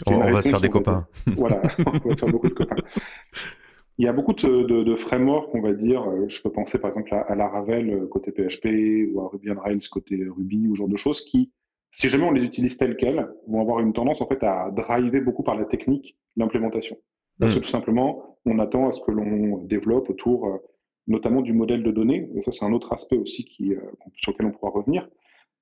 on, 0.07 0.31
va 0.31 0.41
se 0.41 0.49
faire 0.49 0.61
des 0.61 0.69
copains. 0.69 1.07
voilà, 1.37 1.61
on 1.85 2.09
va 2.09 2.15
se 2.15 2.19
faire 2.19 2.29
beaucoup 2.29 2.49
de 2.49 2.53
copains. 2.53 2.75
Il 4.01 4.05
y 4.05 4.07
a 4.07 4.13
beaucoup 4.13 4.33
de, 4.33 4.95
frameworks, 4.95 5.53
on 5.53 5.61
va 5.61 5.73
dire. 5.73 6.01
Euh, 6.09 6.27
je 6.27 6.41
peux 6.41 6.51
penser 6.51 6.79
par 6.79 6.89
exemple 6.89 7.13
à, 7.13 7.35
Laravel 7.35 8.07
côté 8.09 8.31
PHP 8.31 9.13
ou 9.13 9.21
à 9.21 9.27
Ruby 9.27 9.51
on 9.51 9.59
Rails 9.59 9.87
côté 9.91 10.25
Ruby 10.27 10.67
ou 10.67 10.75
ce 10.75 10.79
genre 10.79 10.87
de 10.87 10.97
choses 10.97 11.21
qui, 11.21 11.51
si 11.91 12.07
jamais 12.07 12.23
on 12.23 12.31
les 12.31 12.43
utilise 12.43 12.77
telles 12.77 12.97
quelles, 12.97 13.29
vont 13.47 13.61
avoir 13.61 13.79
une 13.79 13.93
tendance 13.93 14.19
en 14.19 14.25
fait 14.25 14.43
à 14.43 14.71
driver 14.71 15.21
beaucoup 15.21 15.43
par 15.43 15.55
la 15.55 15.65
technique 15.65 16.17
l'implémentation. 16.35 16.97
Parce 17.39 17.53
que 17.53 17.59
hmm. 17.59 17.61
tout 17.61 17.69
simplement, 17.69 18.39
on 18.45 18.57
attend 18.57 18.87
à 18.87 18.91
ce 18.91 19.01
que 19.01 19.11
l'on 19.11 19.59
développe 19.65 20.09
autour 20.09 20.47
euh, 20.47 20.57
notamment 21.05 21.41
du 21.41 21.53
modèle 21.53 21.83
de 21.83 21.91
données. 21.91 22.27
Et 22.35 22.41
ça, 22.41 22.51
c'est 22.51 22.65
un 22.65 22.73
autre 22.73 22.93
aspect 22.93 23.17
aussi 23.17 23.45
qui, 23.45 23.75
euh, 23.75 23.81
sur 24.15 24.31
lequel 24.31 24.47
on 24.47 24.51
pourra 24.51 24.71
revenir. 24.71 25.07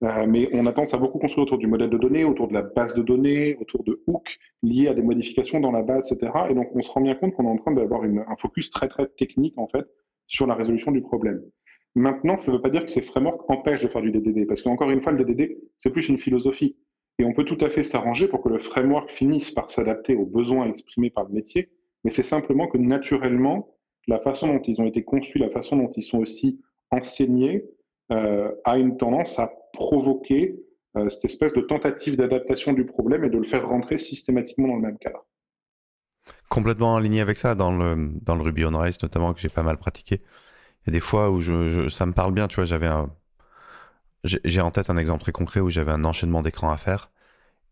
Euh, 0.04 0.25
mais 0.28 0.50
on 0.53 0.65
a 0.65 0.72
tendance 0.72 0.94
à 0.94 0.98
beaucoup 0.98 1.20
construire 1.20 1.44
autour 1.44 1.58
du 1.58 1.68
modèle 1.68 1.89
de 1.89 1.98
données, 1.98 2.24
autour 2.24 2.48
de 2.48 2.53
la 2.53 2.63
base 2.63 2.94
de 2.96 3.01
données, 3.01 3.58
autour 3.60 3.84
de 3.84 4.01
hooks 4.08 4.39
liés 4.63 4.88
à 4.88 4.94
des 4.94 5.01
modifications 5.01 5.60
dans 5.60 5.72
la 5.72 5.82
base, 5.82 6.12
etc. 6.12 6.32
Et 6.50 6.53
donc, 6.53 6.70
on 6.74 6.82
se 6.82 6.89
rend 6.89 7.01
bien 7.01 7.15
compte 7.15 7.34
qu'on 7.34 7.46
est 7.46 7.50
en 7.50 7.58
train 7.58 7.74
d'avoir 7.74 8.03
un 8.03 8.36
focus 8.38 8.70
très, 8.70 8.88
très 8.88 9.08
technique, 9.08 9.58
en 9.58 9.68
fait, 9.68 9.86
sur 10.27 10.48
la 10.48 10.56
résolution 10.56 10.91
du 10.91 11.01
problème. 11.01 11.41
Maintenant, 11.96 12.38
ça 12.38 12.51
ne 12.51 12.58
veut 12.58 12.62
pas 12.62 12.70
dire 12.70 12.86
que 12.86 12.91
ces 12.91 13.01
frameworks 13.01 13.50
empêchent 13.50 13.84
de 13.84 13.89
faire 13.89 14.01
du 14.01 14.12
DDD, 14.12 14.48
parce 14.48 14.62
qu'encore 14.62 14.89
une 14.89 15.01
fois, 15.01 15.12
le 15.12 15.24
DDD, 15.24 15.58
c'est 15.77 15.89
plus 15.89 16.08
une 16.08 16.18
philosophie. 16.18 16.77
Et 17.18 17.25
on 17.25 17.34
peut 17.34 17.44
tout 17.44 17.58
à 17.60 17.70
fait 17.70 17.84
s'arranger 17.84 18.29
pour 18.29 18.41
que 18.41 18.48
le 18.48 18.60
framework 18.60 19.12
finisse 19.12 19.51
par 19.51 19.70
s'adapter 19.70 20.15
aux 20.15 20.25
besoins 20.25 20.68
exprimés 20.68 21.10
par 21.10 21.25
le 21.25 21.34
métier, 21.34 21.70
mais 22.06 22.12
c'est 22.12 22.24
simplement 22.24 22.68
que 22.68 22.77
naturellement, 22.77 23.75
la 24.08 24.20
façon 24.20 24.48
dont 24.48 24.62
ils 24.62 24.82
ont 24.82 24.86
été 24.86 25.03
conçus, 25.03 25.38
la 25.38 25.50
façon 25.50 25.75
dont 25.75 25.91
ils 25.98 26.03
sont 26.03 26.20
aussi 26.20 26.62
enseignés, 26.91 27.65
a 28.10 28.78
une 28.78 28.98
tendance 28.98 29.38
à 29.39 29.51
provoquer 29.74 30.60
euh, 30.98 31.10
cette 31.10 31.25
espèce 31.25 31.54
de 31.54 31.62
tentative 31.62 32.18
d'adaptation 32.18 32.74
du 32.74 32.86
problème 32.86 33.24
et 33.24 33.30
de 33.30 33.38
le 33.38 33.46
faire 33.46 33.68
rentrer 33.68 34.00
systématiquement 34.00 34.70
dans 34.70 34.75
le 34.75 34.82
même 34.82 34.98
cadre. 34.98 35.25
Complètement 36.50 36.96
aligné 36.96 37.22
avec 37.22 37.38
ça, 37.38 37.54
dans 37.54 37.72
le, 37.72 38.12
dans 38.22 38.36
le 38.36 38.42
Ruby 38.42 38.66
on 38.66 38.75
Rails 38.75 38.98
notamment, 39.01 39.34
que 39.34 39.39
j'ai 39.39 39.50
pas 39.50 39.63
mal 39.63 39.78
pratiqué. 39.78 40.22
Il 40.82 40.88
y 40.88 40.89
a 40.89 40.94
des 40.94 41.00
fois 41.00 41.30
où 41.30 41.42
ça 41.89 42.06
me 42.06 42.13
parle 42.13 42.34
bien, 42.34 42.48
tu 42.48 42.56
vois, 42.56 42.66
j'avais 42.66 42.88
un, 42.88 43.12
j'ai 44.24 44.62
en 44.62 44.72
tête 44.72 44.89
un 44.89 44.98
exemple 44.98 45.22
très 45.22 45.32
concret 45.32 45.60
où 45.60 45.70
j'avais 45.70 45.92
un 45.92 46.04
enchaînement 46.06 46.42
d'écran 46.42 46.72
à 46.72 46.78
faire. 46.78 47.12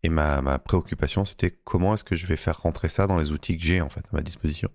Et 0.04 0.08
ma, 0.08 0.40
ma 0.40 0.60
préoccupation, 0.60 1.24
c'était 1.24 1.50
comment 1.50 1.94
est-ce 1.94 2.04
que 2.04 2.14
je 2.14 2.26
vais 2.26 2.36
faire 2.36 2.60
rentrer 2.60 2.88
ça 2.88 3.08
dans 3.08 3.18
les 3.18 3.32
outils 3.32 3.56
que 3.56 3.64
j'ai 3.64 3.80
en 3.80 3.88
fait 3.88 4.04
à 4.12 4.16
ma 4.16 4.22
disposition. 4.22 4.70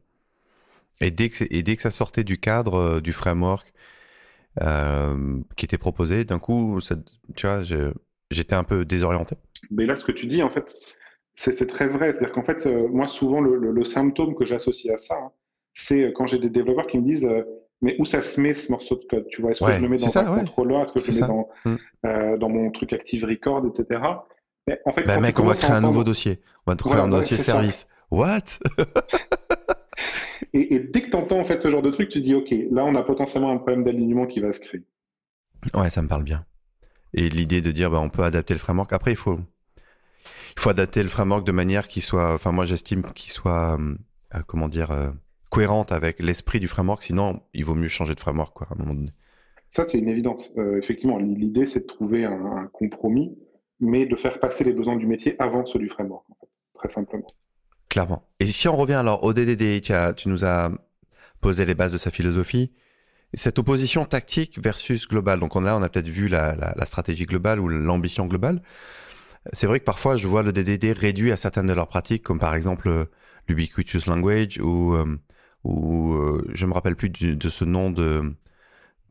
Et 0.99 1.11
dès 1.11 1.29
que, 1.29 1.45
et 1.49 1.63
dès 1.63 1.77
que 1.77 1.81
ça 1.81 1.91
sortait 1.91 2.25
du 2.25 2.37
cadre 2.37 2.75
euh, 2.75 3.01
du 3.01 3.13
framework 3.13 3.73
euh, 4.61 5.39
qui 5.55 5.65
était 5.65 5.77
proposé, 5.77 6.25
d'un 6.25 6.39
coup, 6.39 6.79
ça, 6.81 6.95
tu 7.35 7.47
vois, 7.47 7.61
j'étais 8.31 8.55
un 8.55 8.63
peu 8.63 8.85
désorienté. 8.85 9.35
Mais 9.71 9.85
là, 9.85 9.95
ce 9.95 10.05
que 10.05 10.11
tu 10.11 10.25
dis, 10.25 10.43
en 10.43 10.49
fait, 10.49 10.75
c'est 11.35 11.67
très 11.67 11.87
vrai. 11.87 12.11
C'est-à-dire 12.11 12.31
qu'en 12.31 12.43
fait, 12.43 12.67
euh, 12.67 12.87
moi, 12.89 13.07
souvent, 13.07 13.41
le, 13.41 13.57
le, 13.57 13.83
symptôme 13.83 14.35
que 14.35 14.45
j'associe 14.45 14.93
à 14.93 14.97
ça, 14.97 15.15
hein, 15.15 15.31
c'est 15.73 16.13
quand 16.13 16.27
j'ai 16.27 16.37
des 16.37 16.49
développeurs 16.49 16.87
qui 16.87 16.99
me 16.99 17.03
disent 17.03 17.27
mais 17.83 17.97
où 17.99 18.05
ça 18.05 18.21
se 18.21 18.39
met 18.39 18.53
ce 18.53 18.71
morceau 18.71 18.95
de 18.95 19.03
code? 19.09 19.27
Tu 19.27 19.41
vois, 19.41 19.51
est-ce 19.51 19.63
que 19.63 19.71
je 19.71 19.81
le 19.81 19.89
mets 19.89 19.97
dans 19.97 20.17
un 20.17 20.39
contrôleur? 20.39 20.83
Est-ce 20.83 20.93
que 20.93 20.99
je 21.01 21.11
le 21.11 21.21
mets 21.21 21.27
dans, 21.27 21.49
mm. 21.65 21.75
euh, 22.05 22.37
dans 22.37 22.49
mon 22.49 22.71
truc 22.71 22.93
Active 22.93 23.25
Record, 23.25 23.65
etc. 23.67 24.01
Mais 24.65 24.79
en 24.85 24.93
fait, 24.93 25.03
bah 25.03 25.19
mec, 25.19 25.37
on 25.39 25.45
va 25.45 25.53
créer 25.53 25.71
un 25.71 25.81
nouveau 25.81 26.05
dossier. 26.05 26.39
On 26.65 26.71
va 26.71 26.77
créer 26.77 26.93
un 26.93 27.09
dossier 27.09 27.35
service. 27.37 27.85
What? 28.09 28.59
et, 30.53 30.79
dès 30.79 31.01
que 31.01 31.09
tu 31.09 31.15
entends 31.15 31.39
en 31.39 31.43
fait 31.43 31.61
ce 31.61 31.69
genre 31.69 31.81
de 31.81 31.89
truc, 31.89 32.09
tu 32.09 32.21
dis 32.21 32.35
ok, 32.35 32.53
là 32.71 32.85
on 32.85 32.95
a 32.95 33.03
potentiellement 33.03 33.51
un 33.51 33.57
problème 33.57 33.83
d'alignement 33.83 34.27
qui 34.27 34.39
va 34.39 34.53
se 34.53 34.59
créer. 34.59 34.83
Ouais, 35.73 35.89
ça 35.89 36.01
me 36.01 36.07
parle 36.07 36.23
bien. 36.23 36.45
Et 37.13 37.29
l'idée 37.29 37.61
de 37.61 37.71
dire 37.71 37.89
bah, 37.89 37.99
on 37.99 38.09
peut 38.09 38.23
adapter 38.23 38.53
le 38.53 38.59
framework. 38.59 38.93
Après, 38.93 39.11
il 39.11 39.17
faut 39.17 39.39
il 40.55 40.61
faut 40.61 40.69
adapter 40.69 41.01
le 41.01 41.09
framework 41.09 41.45
de 41.45 41.51
manière 41.51 41.87
qui 41.87 42.01
soit, 42.01 42.33
enfin 42.33 42.51
moi 42.51 42.65
j'estime 42.65 43.03
qu'il 43.15 43.31
soit, 43.31 43.77
euh, 43.79 44.39
comment 44.45 44.69
dire, 44.69 44.91
euh, 44.91 45.09
cohérente 45.49 45.91
avec 45.91 46.19
l'esprit 46.19 46.59
du 46.59 46.67
framework. 46.67 47.03
Sinon, 47.03 47.41
il 47.53 47.65
vaut 47.65 47.75
mieux 47.75 47.87
changer 47.87 48.15
de 48.15 48.19
framework 48.19 48.55
quoi, 48.55 48.67
à 48.69 48.73
un 48.73 48.77
moment 48.77 48.93
donné. 48.93 49.11
Ça, 49.69 49.87
c'est 49.87 49.97
une 49.97 50.07
évidence. 50.07 50.51
Euh, 50.57 50.77
effectivement, 50.77 51.17
l'idée, 51.17 51.65
c'est 51.65 51.79
de 51.81 51.87
trouver 51.87 52.25
un, 52.25 52.69
compromis, 52.71 53.35
mais 53.79 54.05
de 54.05 54.15
faire 54.15 54.39
passer 54.39 54.63
les 54.63 54.71
besoins 54.71 54.95
du 54.95 55.07
métier 55.07 55.35
avant 55.39 55.65
ceux 55.65 55.79
du 55.79 55.89
framework, 55.89 56.25
très 56.75 56.89
simplement. 56.89 57.25
Clairement. 57.93 58.27
Et 58.39 58.47
si 58.47 58.67
on 58.67 58.75
revient 58.75 58.95
alors 58.95 59.23
au 59.23 59.33
DDD, 59.33 59.79
tu, 59.79 59.93
tu 60.17 60.27
nous 60.27 60.45
as 60.45 60.71
posé 61.41 61.63
les 61.63 61.75
bases 61.75 61.93
de 61.93 61.99
sa 61.99 62.09
philosophie. 62.09 62.71
Cette 63.35 63.59
opposition 63.59 64.03
tactique 64.05 64.57
versus 64.57 65.07
globale. 65.07 65.39
Donc 65.39 65.55
on 65.55 65.63
a, 65.63 65.75
on 65.75 65.83
a 65.83 65.89
peut-être 65.89 66.09
vu 66.09 66.27
la, 66.27 66.55
la, 66.55 66.85
stratégie 66.87 67.27
globale 67.27 67.59
ou 67.59 67.67
l'ambition 67.67 68.25
globale. 68.25 68.63
C'est 69.51 69.67
vrai 69.67 69.79
que 69.79 69.85
parfois 69.85 70.17
je 70.17 70.27
vois 70.27 70.41
le 70.41 70.51
DDD 70.51 70.97
réduit 70.97 71.31
à 71.31 71.37
certaines 71.37 71.67
de 71.67 71.73
leurs 71.73 71.87
pratiques, 71.87 72.23
comme 72.23 72.39
par 72.39 72.55
exemple 72.55 73.05
l'ubiquitous 73.47 74.07
language 74.07 74.57
ou, 74.57 74.95
euh, 74.95 75.15
ou 75.63 76.13
euh, 76.13 76.43
je 76.51 76.65
me 76.65 76.73
rappelle 76.73 76.95
plus 76.95 77.11
de 77.11 77.49
ce 77.49 77.63
nom 77.63 77.91
de 77.91 78.33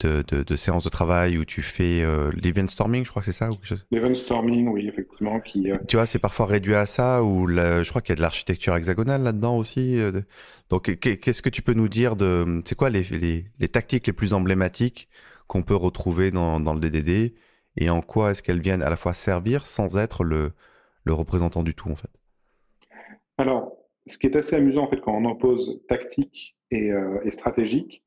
de, 0.06 0.42
de, 0.42 0.56
séances 0.56 0.84
de 0.84 0.88
travail 0.88 1.38
où 1.38 1.44
tu 1.44 1.62
fais 1.62 2.02
euh, 2.02 2.30
l'event 2.34 2.66
storming, 2.66 3.04
je 3.04 3.10
crois 3.10 3.22
que 3.22 3.26
c'est 3.26 3.38
ça 3.38 3.50
ou 3.50 3.56
L'event 3.90 4.14
storming, 4.14 4.68
oui, 4.68 4.88
effectivement. 4.88 5.40
Qui, 5.40 5.70
euh, 5.70 5.76
Tu 5.88 5.96
vois, 5.96 6.06
c'est 6.06 6.18
parfois 6.18 6.46
réduit 6.46 6.74
à 6.74 6.86
ça, 6.86 7.22
ou 7.22 7.48
je 7.48 7.88
crois 7.88 8.00
qu'il 8.02 8.10
y 8.10 8.12
a 8.12 8.16
de 8.16 8.22
l'architecture 8.22 8.76
hexagonale 8.76 9.22
là-dedans 9.22 9.56
aussi. 9.56 9.98
Euh, 9.98 10.22
donc, 10.70 10.96
qu'est-ce 10.98 11.42
que 11.42 11.48
tu 11.48 11.62
peux 11.62 11.74
nous 11.74 11.88
dire 11.88 12.16
de. 12.16 12.62
C'est 12.64 12.74
quoi 12.74 12.90
les, 12.90 13.02
les, 13.02 13.46
les, 13.58 13.68
tactiques 13.68 14.06
les 14.06 14.12
plus 14.12 14.34
emblématiques 14.34 15.08
qu'on 15.46 15.62
peut 15.62 15.76
retrouver 15.76 16.30
dans, 16.30 16.60
dans, 16.60 16.74
le 16.74 16.80
DDD 16.80 17.34
et 17.76 17.90
en 17.90 18.00
quoi 18.00 18.30
est-ce 18.30 18.42
qu'elles 18.42 18.60
viennent 18.60 18.82
à 18.82 18.90
la 18.90 18.96
fois 18.96 19.14
servir 19.14 19.66
sans 19.66 19.96
être 19.96 20.24
le, 20.24 20.52
le 21.04 21.12
représentant 21.12 21.62
du 21.62 21.74
tout, 21.74 21.90
en 21.90 21.96
fait? 21.96 22.10
Alors, 23.38 23.72
ce 24.06 24.18
qui 24.18 24.26
est 24.26 24.36
assez 24.36 24.56
amusant, 24.56 24.84
en 24.84 24.90
fait, 24.90 25.00
quand 25.00 25.12
on 25.12 25.24
oppose 25.24 25.80
tactique 25.88 26.56
et, 26.70 26.90
et 27.24 27.30
stratégique, 27.30 28.04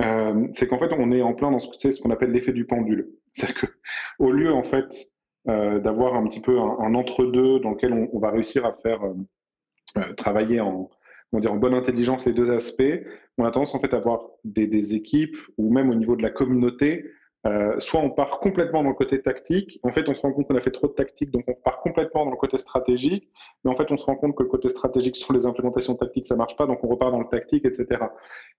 euh, 0.00 0.48
c'est 0.52 0.66
qu'en 0.66 0.78
fait, 0.78 0.92
on 0.96 1.12
est 1.12 1.22
en 1.22 1.34
plein 1.34 1.50
dans 1.50 1.58
ce, 1.58 2.00
qu'on 2.00 2.10
appelle 2.10 2.32
l'effet 2.32 2.52
du 2.52 2.64
pendule. 2.64 3.10
C'est-à-dire 3.32 3.70
qu'au 4.18 4.30
lieu, 4.30 4.52
en 4.52 4.62
fait, 4.62 5.10
euh, 5.48 5.80
d'avoir 5.80 6.14
un 6.14 6.26
petit 6.26 6.40
peu 6.40 6.58
un, 6.58 6.94
entre-deux 6.94 7.60
dans 7.60 7.70
lequel 7.70 8.08
on, 8.12 8.18
va 8.18 8.30
réussir 8.30 8.64
à 8.64 8.72
faire 8.72 9.02
euh, 9.04 10.12
travailler 10.14 10.60
en, 10.60 10.88
bonne 11.32 11.74
intelligence 11.74 12.26
les 12.26 12.32
deux 12.32 12.50
aspects, 12.50 13.02
on 13.38 13.44
a 13.44 13.50
tendance 13.50 13.74
en 13.74 13.80
fait 13.80 13.92
à 13.94 13.96
avoir 13.96 14.28
des 14.44 14.94
équipes 14.94 15.36
ou 15.58 15.72
même 15.72 15.90
au 15.90 15.94
niveau 15.94 16.16
de 16.16 16.22
la 16.22 16.30
communauté 16.30 17.06
euh, 17.46 17.78
soit 17.80 18.00
on 18.00 18.10
part 18.10 18.38
complètement 18.38 18.82
dans 18.82 18.90
le 18.90 18.94
côté 18.94 19.20
tactique, 19.20 19.80
en 19.82 19.90
fait 19.90 20.08
on 20.08 20.14
se 20.14 20.20
rend 20.20 20.32
compte 20.32 20.46
qu'on 20.46 20.54
a 20.54 20.60
fait 20.60 20.70
trop 20.70 20.86
de 20.86 20.92
tactique, 20.92 21.30
donc 21.30 21.42
on 21.48 21.54
part 21.54 21.80
complètement 21.80 22.24
dans 22.24 22.30
le 22.30 22.36
côté 22.36 22.56
stratégique, 22.58 23.28
mais 23.64 23.70
en 23.70 23.74
fait 23.74 23.90
on 23.90 23.96
se 23.96 24.04
rend 24.04 24.14
compte 24.14 24.36
que 24.36 24.44
le 24.44 24.48
côté 24.48 24.68
stratégique 24.68 25.16
sur 25.16 25.32
les 25.32 25.44
implémentations 25.44 25.94
tactiques 25.94 26.26
ça 26.26 26.36
marche 26.36 26.56
pas, 26.56 26.66
donc 26.66 26.84
on 26.84 26.88
repart 26.88 27.10
dans 27.10 27.18
le 27.18 27.28
tactique, 27.28 27.64
etc. 27.64 28.04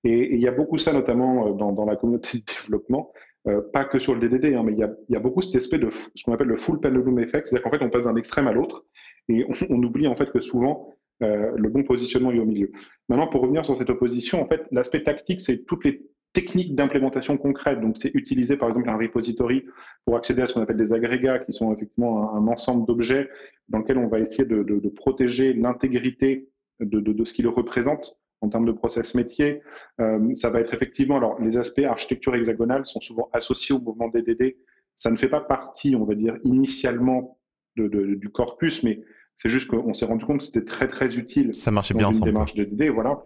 Et 0.04 0.34
il 0.34 0.42
y 0.42 0.48
a 0.48 0.52
beaucoup 0.52 0.78
ça 0.78 0.92
notamment 0.92 1.48
euh, 1.48 1.54
dans, 1.54 1.72
dans 1.72 1.86
la 1.86 1.96
communauté 1.96 2.40
de 2.40 2.44
développement, 2.44 3.14
euh, 3.48 3.62
pas 3.72 3.86
que 3.86 4.00
sur 4.00 4.16
le 4.16 4.28
DDD, 4.28 4.54
hein, 4.54 4.64
mais 4.64 4.74
il 4.74 4.80
y, 4.80 4.84
a, 4.84 4.94
y 5.10 5.16
a, 5.16 5.20
beaucoup 5.20 5.42
cet 5.42 5.56
aspect 5.56 5.78
de 5.78 5.90
ce 5.90 6.24
qu'on 6.24 6.34
appelle 6.34 6.48
le 6.48 6.58
full 6.58 6.80
pendulum 6.82 7.20
effect, 7.20 7.48
c'est-à-dire 7.48 7.64
qu'en 7.64 7.72
fait 7.72 7.86
on 7.86 7.90
passe 7.90 8.04
d'un 8.04 8.16
extrême 8.16 8.48
à 8.48 8.54
l'autre, 8.54 8.86
et 9.30 9.46
on, 9.48 9.54
on, 9.70 9.84
oublie 9.84 10.08
en 10.08 10.16
fait 10.16 10.30
que 10.30 10.42
souvent 10.42 10.94
euh, 11.22 11.52
le 11.56 11.70
bon 11.70 11.84
positionnement 11.84 12.32
est 12.32 12.40
au 12.40 12.46
milieu. 12.46 12.72
Maintenant, 13.08 13.28
pour 13.28 13.42
revenir 13.42 13.64
sur 13.66 13.78
cette 13.78 13.90
opposition, 13.90 14.42
en 14.42 14.48
fait, 14.48 14.66
l'aspect 14.72 15.04
tactique, 15.04 15.42
c'est 15.42 15.66
toutes 15.66 15.86
les 15.86 16.02
techniques 16.34 16.76
d'implémentation 16.76 17.38
concrète. 17.38 17.80
Donc, 17.80 17.98
c'est 17.98 18.14
utiliser 18.14 18.58
par 18.58 18.68
exemple 18.68 18.90
un 18.90 18.98
repository 18.98 19.66
pour 20.06 20.18
accéder 20.18 20.42
à 20.42 20.48
ce 20.48 20.54
qu'on 20.54 20.62
appelle 20.62 20.78
des 20.78 20.92
agrégats, 20.92 21.40
qui 21.40 21.54
sont 21.54 21.74
effectivement 21.74 22.36
un, 22.36 22.48
ensemble 22.48 22.86
d'objets 22.86 23.30
dans 23.70 23.80
lequel 23.80 23.98
on 23.98 24.08
va 24.08 24.20
essayer 24.20 24.46
de, 24.46 24.64
de, 24.64 24.80
de 24.80 24.90
protéger 24.90 25.54
l'intégrité 25.54 26.50
de, 26.80 27.00
de, 27.00 27.26
ce 27.26 27.34
qu'il 27.34 27.48
représente 27.48 28.20
en 28.42 28.50
termes 28.50 28.66
de 28.66 28.72
process 28.72 29.16
métier. 29.16 29.62
Euh, 30.02 30.34
ça 30.36 30.50
va 30.50 30.60
être 30.60 30.74
effectivement, 30.74 31.18
alors 31.18 31.40
les 31.40 31.58
aspects 31.58 31.80
architecture 31.80 32.36
hexagonale 32.36 32.86
sont 32.86 33.00
souvent 33.00 33.30
associés 33.32 33.74
au 33.74 33.80
mouvement 33.80 34.10
DDD. 34.10 34.58
Ça 34.96 35.12
ne 35.12 35.18
fait 35.18 35.30
pas 35.30 35.40
partie, 35.40 35.96
on 35.96 36.04
va 36.04 36.16
dire, 36.16 36.38
initialement 36.44 37.40
du 37.76 38.30
corpus, 38.32 38.84
mais 38.84 39.02
c'est 39.38 39.50
juste 39.50 39.68
qu'on 39.68 39.94
s'est 39.94 40.06
rendu 40.06 40.26
compte 40.26 40.40
que 40.40 40.44
c'était 40.44 40.66
très 40.66 40.88
très 40.88 41.18
utile. 41.18 41.54
Ça 41.54 41.72
marchait 41.72 41.96
bien 41.96 42.08
une 42.08 42.12
ensemble. 42.12 42.26
démarche 42.26 42.54
DDD, 42.54 42.90
voilà. 42.90 43.24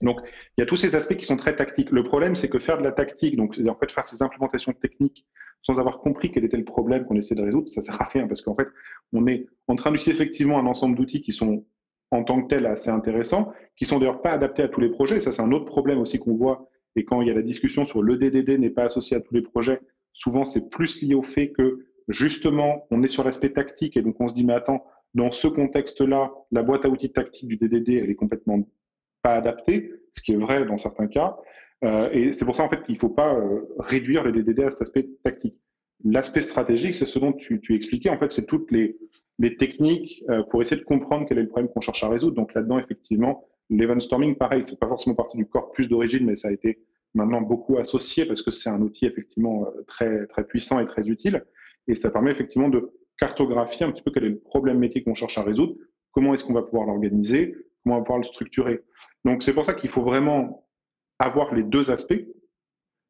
Donc, 0.00 0.20
il 0.56 0.60
y 0.60 0.62
a 0.62 0.66
tous 0.66 0.76
ces 0.76 0.96
aspects 0.96 1.16
qui 1.16 1.24
sont 1.24 1.36
très 1.36 1.54
tactiques. 1.54 1.90
Le 1.90 2.02
problème, 2.02 2.34
c'est 2.34 2.48
que 2.48 2.58
faire 2.58 2.78
de 2.78 2.82
la 2.82 2.92
tactique, 2.92 3.36
donc 3.36 3.58
en 3.68 3.74
fait 3.74 3.90
faire 3.90 4.04
ces 4.04 4.22
implémentations 4.22 4.72
techniques 4.72 5.26
sans 5.62 5.78
avoir 5.78 6.00
compris 6.00 6.32
quel 6.32 6.44
était 6.44 6.56
le 6.56 6.64
problème 6.64 7.04
qu'on 7.04 7.16
essaie 7.16 7.36
de 7.36 7.42
résoudre, 7.42 7.68
ça 7.68 7.82
sert 7.82 8.00
à 8.00 8.04
rien 8.06 8.26
parce 8.26 8.42
qu'en 8.42 8.54
fait, 8.54 8.66
on 9.12 9.26
est 9.26 9.46
en 9.68 9.76
train 9.76 9.92
d'utiliser 9.92 10.20
effectivement 10.20 10.58
un 10.58 10.66
ensemble 10.66 10.96
d'outils 10.96 11.22
qui 11.22 11.32
sont 11.32 11.64
en 12.10 12.24
tant 12.24 12.42
que 12.42 12.48
tels 12.48 12.66
assez 12.66 12.90
intéressants, 12.90 13.52
qui 13.76 13.86
sont 13.86 13.98
d'ailleurs 13.98 14.20
pas 14.20 14.32
adaptés 14.32 14.62
à 14.62 14.68
tous 14.68 14.80
les 14.80 14.90
projets. 14.90 15.20
Ça, 15.20 15.32
c'est 15.32 15.40
un 15.40 15.52
autre 15.52 15.64
problème 15.64 15.98
aussi 15.98 16.18
qu'on 16.18 16.34
voit. 16.34 16.68
Et 16.94 17.04
quand 17.04 17.22
il 17.22 17.28
y 17.28 17.30
a 17.30 17.34
la 17.34 17.42
discussion 17.42 17.84
sur 17.84 18.02
le 18.02 18.16
DDD 18.16 18.58
n'est 18.58 18.70
pas 18.70 18.84
associé 18.84 19.16
à 19.16 19.20
tous 19.20 19.32
les 19.32 19.40
projets, 19.40 19.80
souvent 20.12 20.44
c'est 20.44 20.68
plus 20.68 21.00
lié 21.02 21.14
au 21.14 21.22
fait 21.22 21.52
que 21.52 21.86
justement, 22.08 22.86
on 22.90 23.02
est 23.02 23.08
sur 23.08 23.24
l'aspect 23.24 23.50
tactique 23.50 23.96
et 23.96 24.02
donc 24.02 24.20
on 24.20 24.28
se 24.28 24.34
dit, 24.34 24.44
mais 24.44 24.52
attends, 24.52 24.84
dans 25.14 25.30
ce 25.30 25.48
contexte-là, 25.48 26.32
la 26.50 26.62
boîte 26.62 26.84
à 26.84 26.88
outils 26.88 27.12
tactique 27.12 27.48
du 27.48 27.56
DDD, 27.56 27.90
elle 27.90 28.10
est 28.10 28.14
complètement 28.14 28.58
pas 29.22 29.34
adapté, 29.34 29.92
ce 30.10 30.20
qui 30.20 30.32
est 30.32 30.36
vrai 30.36 30.64
dans 30.64 30.78
certains 30.78 31.06
cas. 31.06 31.36
Euh, 31.84 32.10
et 32.12 32.32
c'est 32.32 32.44
pour 32.44 32.54
ça 32.54 32.62
en 32.62 32.68
fait 32.68 32.82
qu'il 32.84 32.94
ne 32.94 33.00
faut 33.00 33.08
pas 33.08 33.34
euh, 33.34 33.62
réduire 33.78 34.24
les 34.24 34.32
DDD 34.42 34.60
à 34.60 34.70
cet 34.70 34.82
aspect 34.82 35.08
tactique. 35.24 35.56
L'aspect 36.04 36.42
stratégique, 36.42 36.94
c'est 36.94 37.06
ce 37.06 37.18
dont 37.18 37.32
tu, 37.32 37.60
tu 37.60 37.74
expliquais. 37.74 38.10
En 38.10 38.18
fait, 38.18 38.32
c'est 38.32 38.46
toutes 38.46 38.72
les, 38.72 38.96
les 39.38 39.56
techniques 39.56 40.24
euh, 40.30 40.42
pour 40.44 40.60
essayer 40.60 40.80
de 40.80 40.84
comprendre 40.84 41.26
quel 41.28 41.38
est 41.38 41.42
le 41.42 41.48
problème 41.48 41.70
qu'on 41.72 41.80
cherche 41.80 42.02
à 42.02 42.08
résoudre. 42.08 42.34
Donc 42.34 42.54
là-dedans, 42.54 42.78
effectivement, 42.78 43.46
l'event 43.70 44.00
storming, 44.00 44.34
pareil, 44.34 44.64
c'est 44.66 44.78
pas 44.78 44.88
forcément 44.88 45.14
partie 45.14 45.36
du 45.36 45.46
corpus 45.46 45.88
d'origine, 45.88 46.26
mais 46.26 46.36
ça 46.36 46.48
a 46.48 46.52
été 46.52 46.84
maintenant 47.14 47.40
beaucoup 47.40 47.78
associé 47.78 48.24
parce 48.24 48.42
que 48.42 48.50
c'est 48.50 48.70
un 48.70 48.80
outil 48.80 49.06
effectivement 49.06 49.66
très 49.86 50.26
très 50.26 50.44
puissant 50.44 50.80
et 50.80 50.86
très 50.86 51.06
utile. 51.08 51.44
Et 51.86 51.94
ça 51.94 52.10
permet 52.10 52.30
effectivement 52.30 52.68
de 52.68 52.92
cartographier 53.18 53.86
un 53.86 53.92
petit 53.92 54.02
peu 54.02 54.10
quel 54.10 54.24
est 54.24 54.30
le 54.30 54.38
problème 54.38 54.78
métier 54.78 55.02
qu'on 55.02 55.14
cherche 55.14 55.38
à 55.38 55.42
résoudre, 55.42 55.74
comment 56.10 56.34
est-ce 56.34 56.44
qu'on 56.44 56.54
va 56.54 56.62
pouvoir 56.62 56.86
l'organiser, 56.86 57.54
comment 57.82 57.98
on 57.98 58.02
pouvoir 58.02 58.18
le 58.18 58.24
structurer. 58.24 58.82
Donc 59.24 59.42
c'est 59.42 59.54
pour 59.54 59.64
ça 59.64 59.74
qu'il 59.74 59.90
faut 59.90 60.02
vraiment 60.02 60.68
avoir 61.18 61.54
les 61.54 61.62
deux 61.62 61.90
aspects 61.90 62.24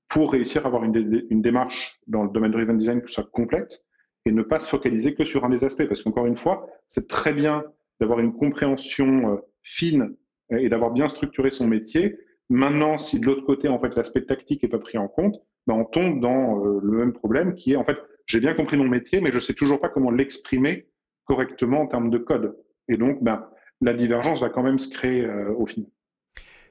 pour 0.08 0.32
réussir 0.32 0.64
à 0.64 0.68
avoir 0.68 0.84
une, 0.84 1.40
démarche 1.40 1.98
dans 2.06 2.24
le 2.24 2.30
domaine 2.30 2.50
driven 2.50 2.76
design 2.76 3.02
qui 3.02 3.12
soit 3.12 3.28
complète 3.32 3.84
et 4.26 4.32
ne 4.32 4.42
pas 4.42 4.60
se 4.60 4.68
focaliser 4.68 5.14
que 5.14 5.24
sur 5.24 5.44
un 5.44 5.48
des 5.48 5.64
aspects. 5.64 5.86
Parce 5.86 6.02
qu'encore 6.02 6.26
une 6.26 6.36
fois, 6.36 6.68
c'est 6.86 7.08
très 7.08 7.32
bien 7.32 7.64
d'avoir 7.98 8.20
une 8.20 8.34
compréhension 8.34 9.32
euh, 9.32 9.36
fine 9.62 10.14
et 10.50 10.68
d'avoir 10.68 10.90
bien 10.90 11.08
structuré 11.08 11.50
son 11.50 11.66
métier. 11.66 12.18
Maintenant, 12.50 12.98
si 12.98 13.20
de 13.20 13.26
l'autre 13.26 13.46
côté, 13.46 13.68
en 13.68 13.78
fait, 13.78 13.96
l'aspect 13.96 14.26
tactique 14.26 14.62
n'est 14.62 14.68
pas 14.68 14.78
pris 14.78 14.98
en 14.98 15.08
compte, 15.08 15.36
ben 15.66 15.74
on 15.74 15.84
tombe 15.84 16.20
dans 16.20 16.62
euh, 16.62 16.80
le 16.82 16.98
même 16.98 17.14
problème 17.14 17.54
qui 17.54 17.72
est, 17.72 17.76
en 17.76 17.84
fait, 17.84 17.96
j'ai 18.26 18.40
bien 18.40 18.52
compris 18.52 18.76
mon 18.76 18.88
métier, 18.88 19.22
mais 19.22 19.30
je 19.30 19.36
ne 19.36 19.40
sais 19.40 19.54
toujours 19.54 19.80
pas 19.80 19.88
comment 19.88 20.10
l'exprimer 20.10 20.88
correctement 21.24 21.80
en 21.80 21.86
termes 21.86 22.10
de 22.10 22.18
code. 22.18 22.56
Et 22.88 22.96
donc, 22.96 23.22
ben, 23.22 23.48
la 23.82 23.92
divergence 23.92 24.40
va 24.40 24.48
quand 24.48 24.62
même 24.62 24.78
se 24.78 24.88
créer 24.88 25.24
euh, 25.24 25.52
au 25.56 25.66
final. 25.66 25.90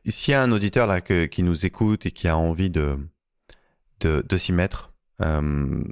S'il 0.06 0.32
y 0.32 0.36
a 0.36 0.42
un 0.42 0.52
auditeur 0.52 0.88
là 0.88 1.02
qui 1.02 1.44
nous 1.44 1.66
écoute 1.66 2.08
et 2.08 2.12
qui 2.12 2.28
a 2.28 2.36
envie 2.36 2.72
de, 2.72 2.98
de, 4.00 4.38
s'y 4.38 4.52
mettre, 4.52 4.94
euh, 5.22 5.84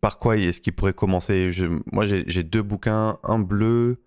par 0.00 0.16
quoi 0.16 0.38
est-ce 0.38 0.62
qu'il 0.62 0.72
pourrait 0.72 0.94
commencer? 0.94 1.50
Moi, 1.92 2.06
j'ai 2.06 2.42
deux 2.42 2.62
bouquins, 2.62 3.18
un 3.22 3.38
bleu, 3.38 4.02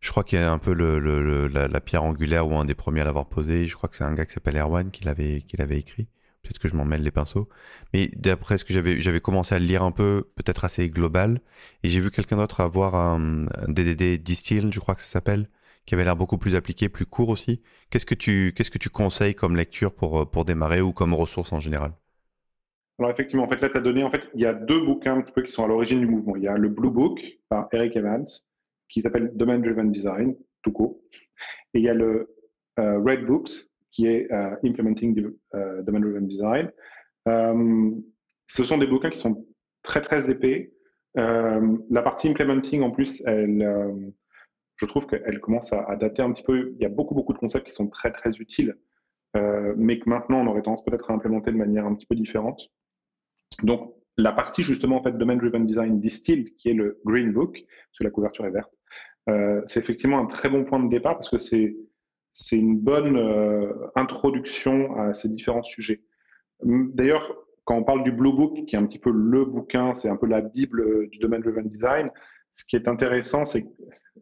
je 0.00 0.10
crois 0.10 0.22
qu'il 0.22 0.38
y 0.38 0.42
a 0.42 0.52
un 0.52 0.58
peu 0.58 0.74
le, 0.74 1.48
la, 1.48 1.80
pierre 1.80 2.04
angulaire 2.04 2.46
ou 2.46 2.54
un 2.56 2.66
des 2.66 2.74
premiers 2.74 3.00
à 3.00 3.04
l'avoir 3.04 3.26
posé. 3.26 3.64
Je 3.64 3.74
crois 3.74 3.88
que 3.88 3.96
c'est 3.96 4.04
un 4.04 4.12
gars 4.12 4.26
qui 4.26 4.34
s'appelle 4.34 4.58
Erwan 4.58 4.90
qui 4.90 5.04
l'avait 5.04 5.78
écrit. 5.78 6.08
Peut-être 6.46 6.58
que 6.58 6.68
je 6.68 6.76
m'en 6.76 6.84
mêle 6.84 7.02
les 7.02 7.10
pinceaux. 7.10 7.48
Mais 7.92 8.08
d'après 8.16 8.58
ce 8.58 8.64
que 8.64 8.72
j'avais, 8.72 9.00
j'avais 9.00 9.20
commencé 9.20 9.54
à 9.54 9.58
le 9.58 9.66
lire 9.66 9.82
un 9.82 9.90
peu, 9.90 10.30
peut-être 10.36 10.64
assez 10.64 10.88
global. 10.88 11.40
Et 11.82 11.88
j'ai 11.88 12.00
vu 12.00 12.10
quelqu'un 12.10 12.36
d'autre 12.36 12.60
avoir 12.60 12.94
un, 12.94 13.46
DDD 13.68 14.22
Distill, 14.22 14.72
je 14.72 14.80
crois 14.80 14.94
que 14.94 15.02
ça 15.02 15.08
s'appelle, 15.08 15.48
qui 15.86 15.94
avait 15.94 16.04
l'air 16.04 16.16
beaucoup 16.16 16.38
plus 16.38 16.54
appliqué, 16.54 16.88
plus 16.88 17.06
court 17.06 17.28
aussi. 17.28 17.62
Qu'est-ce 17.90 18.06
que 18.06 18.14
tu, 18.14 18.52
qu'est-ce 18.56 18.70
que 18.70 18.78
tu 18.78 18.90
conseilles 18.90 19.34
comme 19.34 19.56
lecture 19.56 19.94
pour, 19.94 20.30
pour 20.30 20.44
démarrer 20.44 20.80
ou 20.80 20.92
comme 20.92 21.14
ressource 21.14 21.52
en 21.52 21.60
général? 21.60 21.92
Alors 22.98 23.10
effectivement, 23.10 23.44
en 23.44 23.48
fait, 23.48 23.60
là, 23.60 23.68
tu 23.68 23.76
as 23.76 23.80
donné, 23.80 24.02
en 24.02 24.10
fait, 24.10 24.30
il 24.34 24.40
y 24.40 24.46
a 24.46 24.54
deux 24.54 24.84
bouquins 24.84 25.16
un 25.16 25.20
petit 25.20 25.32
peu 25.32 25.42
qui 25.42 25.52
sont 25.52 25.64
à 25.64 25.66
l'origine 25.66 26.00
du 26.00 26.06
mouvement. 26.06 26.36
Il 26.36 26.42
y 26.42 26.48
a 26.48 26.56
le 26.56 26.68
Blue 26.68 26.90
Book 26.90 27.20
par 27.48 27.68
Eric 27.72 27.94
Evans, 27.96 28.24
qui 28.88 29.02
s'appelle 29.02 29.32
Domain 29.34 29.58
Driven 29.58 29.92
Design, 29.92 30.34
tout 30.62 30.72
court. 30.72 30.98
Et 31.74 31.80
il 31.80 31.84
y 31.84 31.90
a 31.90 31.94
le 31.94 32.34
euh, 32.78 32.98
Red 33.00 33.26
Books 33.26 33.50
qui 33.92 34.06
est 34.06 34.30
euh, 34.32 34.54
Implementing 34.64 35.32
euh, 35.54 35.82
Domain 35.82 36.00
Driven 36.00 36.26
Design. 36.26 36.70
Euh, 37.28 37.90
ce 38.46 38.64
sont 38.64 38.78
des 38.78 38.86
bouquins 38.86 39.10
qui 39.10 39.18
sont 39.18 39.46
très 39.82 40.00
très 40.00 40.30
épais. 40.30 40.72
la 41.14 42.02
partie 42.02 42.28
implementing, 42.28 42.82
en 42.82 42.90
plus, 42.90 43.22
je 43.26 44.86
trouve 44.86 45.06
qu'elle 45.06 45.40
commence 45.40 45.72
à, 45.72 45.96
dater 45.96 46.22
un 46.22 46.32
petit 46.32 46.42
peu. 46.42 46.74
Il 46.76 46.82
y 46.82 46.84
a 46.84 46.90
beaucoup 46.90 47.14
beaucoup 47.14 47.32
de 47.32 47.38
concepts 47.38 47.66
qui 47.66 47.72
sont 47.72 47.88
très 47.88 48.12
très 48.12 48.30
utiles, 48.36 48.76
mais 49.34 49.98
que 49.98 50.08
maintenant 50.08 50.40
on 50.42 50.46
aurait 50.46 50.62
tendance 50.62 50.84
peut-être 50.84 51.10
à 51.10 51.14
implémenter 51.14 51.50
de 51.50 51.56
manière 51.56 51.86
un 51.86 51.94
petit 51.94 52.06
peu 52.06 52.14
différente. 52.14 52.68
Donc 53.62 53.94
la 54.18 54.32
partie 54.32 54.62
justement 54.62 54.98
en 54.98 55.02
fait 55.02 55.16
Domain 55.16 55.36
Driven 55.36 55.66
Design 55.66 55.98
Distilled, 55.98 56.54
qui 56.56 56.68
est 56.68 56.74
le 56.74 57.00
Green 57.04 57.32
Book, 57.32 57.52
parce 57.54 57.98
que 57.98 58.04
la 58.04 58.10
couverture 58.10 58.46
est 58.46 58.50
verte, 58.50 58.72
c'est 59.66 59.80
effectivement 59.80 60.18
un 60.18 60.26
très 60.26 60.48
bon 60.48 60.64
point 60.64 60.78
de 60.78 60.88
départ 60.88 61.16
parce 61.16 61.30
que 61.30 61.38
c'est 61.38 61.74
c'est 62.38 62.58
une 62.58 62.78
bonne 62.78 63.18
introduction 63.94 64.94
à 65.00 65.14
ces 65.14 65.30
différents 65.30 65.62
sujets. 65.62 66.02
D'ailleurs, 66.62 67.34
quand 67.64 67.76
on 67.76 67.82
parle 67.82 68.04
du 68.04 68.12
Blue 68.12 68.32
Book, 68.32 68.66
qui 68.66 68.76
est 68.76 68.78
un 68.78 68.84
petit 68.84 68.98
peu 68.98 69.10
le 69.10 69.46
bouquin, 69.46 69.94
c'est 69.94 70.10
un 70.10 70.16
peu 70.16 70.26
la 70.26 70.42
bible 70.42 71.08
du 71.08 71.18
domaine 71.18 71.40
driven 71.40 71.66
design, 71.66 72.10
ce 72.52 72.64
qui 72.66 72.76
est 72.76 72.88
intéressant, 72.88 73.46
c'est 73.46 73.62
que 73.62 73.68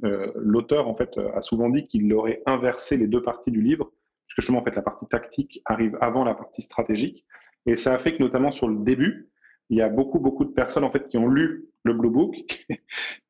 euh, 0.04 0.32
l'auteur 0.36 0.86
en 0.88 0.94
fait 0.94 1.18
a 1.18 1.42
souvent 1.42 1.68
dit 1.68 1.88
qu'il 1.88 2.12
aurait 2.14 2.40
inversé 2.46 2.96
les 2.96 3.08
deux 3.08 3.22
parties 3.22 3.50
du 3.50 3.60
livre, 3.60 3.92
puisque 4.26 4.42
justement 4.42 4.60
en 4.60 4.64
fait 4.64 4.76
la 4.76 4.82
partie 4.82 5.06
tactique 5.08 5.60
arrive 5.64 5.98
avant 6.00 6.24
la 6.24 6.34
partie 6.34 6.62
stratégique, 6.62 7.24
et 7.66 7.76
ça 7.76 7.94
a 7.94 7.98
fait 7.98 8.16
que 8.16 8.22
notamment 8.22 8.52
sur 8.52 8.68
le 8.68 8.84
début, 8.84 9.30
il 9.70 9.78
y 9.78 9.82
a 9.82 9.88
beaucoup 9.88 10.20
beaucoup 10.20 10.44
de 10.44 10.52
personnes 10.52 10.84
en 10.84 10.90
fait 10.90 11.08
qui 11.08 11.18
ont 11.18 11.28
lu 11.28 11.68
le 11.82 11.94
Blue 11.94 12.10
Book, 12.10 12.66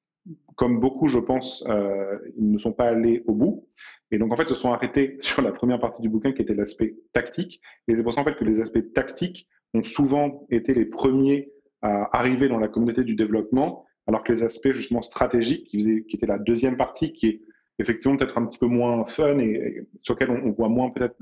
comme 0.56 0.80
beaucoup 0.80 1.08
je 1.08 1.18
pense, 1.18 1.64
euh, 1.68 2.18
ils 2.36 2.50
ne 2.50 2.58
sont 2.58 2.72
pas 2.72 2.88
allés 2.88 3.22
au 3.26 3.34
bout, 3.34 3.66
et 4.10 4.18
donc 4.18 4.32
en 4.32 4.36
fait 4.36 4.48
se 4.48 4.54
sont 4.54 4.72
arrêtés 4.72 5.16
sur 5.20 5.42
la 5.42 5.52
première 5.52 5.80
partie 5.80 6.02
du 6.02 6.08
bouquin 6.08 6.32
qui 6.32 6.42
était 6.42 6.54
l'aspect 6.54 6.96
tactique, 7.12 7.60
et 7.88 7.94
c'est 7.94 8.02
pour 8.02 8.14
ça 8.14 8.20
en 8.20 8.24
fait 8.24 8.36
que 8.36 8.44
les 8.44 8.60
aspects 8.60 8.92
tactiques 8.92 9.48
ont 9.74 9.84
souvent 9.84 10.46
été 10.50 10.74
les 10.74 10.84
premiers 10.84 11.50
à 11.82 12.16
arriver 12.16 12.48
dans 12.48 12.58
la 12.58 12.68
communauté 12.68 13.04
du 13.04 13.14
développement 13.14 13.84
alors 14.06 14.22
que 14.22 14.32
les 14.32 14.42
aspects 14.42 14.72
justement 14.72 15.02
stratégiques, 15.02 15.66
qui, 15.68 15.78
faisaient, 15.78 16.04
qui 16.04 16.16
était 16.16 16.26
la 16.26 16.38
deuxième 16.38 16.76
partie, 16.76 17.12
qui 17.12 17.26
est 17.26 17.40
effectivement 17.78 18.16
peut-être 18.16 18.38
un 18.38 18.46
petit 18.46 18.58
peu 18.58 18.66
moins 18.66 19.04
fun 19.06 19.38
et, 19.38 19.86
sur 20.02 20.14
lequel 20.14 20.30
on, 20.30 20.50
voit 20.52 20.68
moins 20.68 20.90
peut-être 20.90 21.16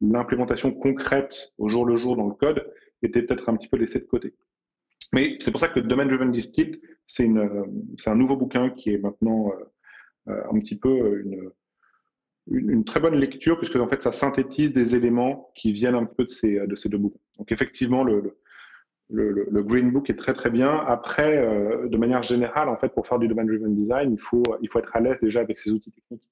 l'implémentation 0.00 0.72
concrète 0.72 1.52
au 1.58 1.68
jour 1.68 1.84
le 1.86 1.96
jour 1.96 2.16
dans 2.16 2.26
le 2.26 2.34
code, 2.34 2.66
était 3.02 3.22
peut-être 3.22 3.48
un 3.48 3.56
petit 3.56 3.68
peu 3.68 3.76
laissé 3.76 4.00
de 4.00 4.04
côté. 4.04 4.34
Mais 5.12 5.36
c'est 5.40 5.50
pour 5.50 5.60
ça 5.60 5.68
que 5.68 5.80
Domain 5.80 6.06
Driven 6.06 6.32
Distilled, 6.32 6.80
c'est 7.06 7.26
un 7.26 8.14
nouveau 8.14 8.36
bouquin 8.36 8.70
qui 8.70 8.92
est 8.92 8.98
maintenant 8.98 9.50
euh, 9.50 10.32
euh, 10.32 10.42
un 10.50 10.58
petit 10.58 10.76
peu 10.76 11.24
une, 12.48 12.84
très 12.84 13.00
bonne 13.00 13.14
lecture, 13.14 13.58
puisque 13.58 13.76
en 13.76 13.88
fait 13.88 14.02
ça 14.02 14.12
synthétise 14.12 14.72
des 14.72 14.94
éléments 14.94 15.50
qui 15.54 15.72
viennent 15.72 15.94
un 15.94 16.04
peu 16.04 16.24
de 16.24 16.30
ces, 16.30 16.66
de 16.66 16.76
ces 16.76 16.88
deux 16.88 16.98
bouquins. 16.98 17.20
Donc 17.38 17.52
effectivement, 17.52 18.04
le, 18.04 18.36
Green 19.10 19.90
Book 19.90 20.10
est 20.10 20.16
très 20.16 20.32
très 20.32 20.50
bien. 20.50 20.76
Après, 20.86 21.38
euh, 21.38 21.88
de 21.88 21.96
manière 21.96 22.22
générale, 22.22 22.68
en 22.68 22.76
fait, 22.76 22.88
pour 22.88 23.06
faire 23.06 23.18
du 23.18 23.28
domain-driven 23.28 23.74
design, 23.74 24.12
il 24.12 24.20
faut, 24.20 24.42
il 24.62 24.68
faut 24.68 24.78
être 24.78 24.94
à 24.94 25.00
l'aise 25.00 25.20
déjà 25.20 25.40
avec 25.40 25.58
ces 25.58 25.70
outils 25.70 25.92
techniques. 25.92 26.28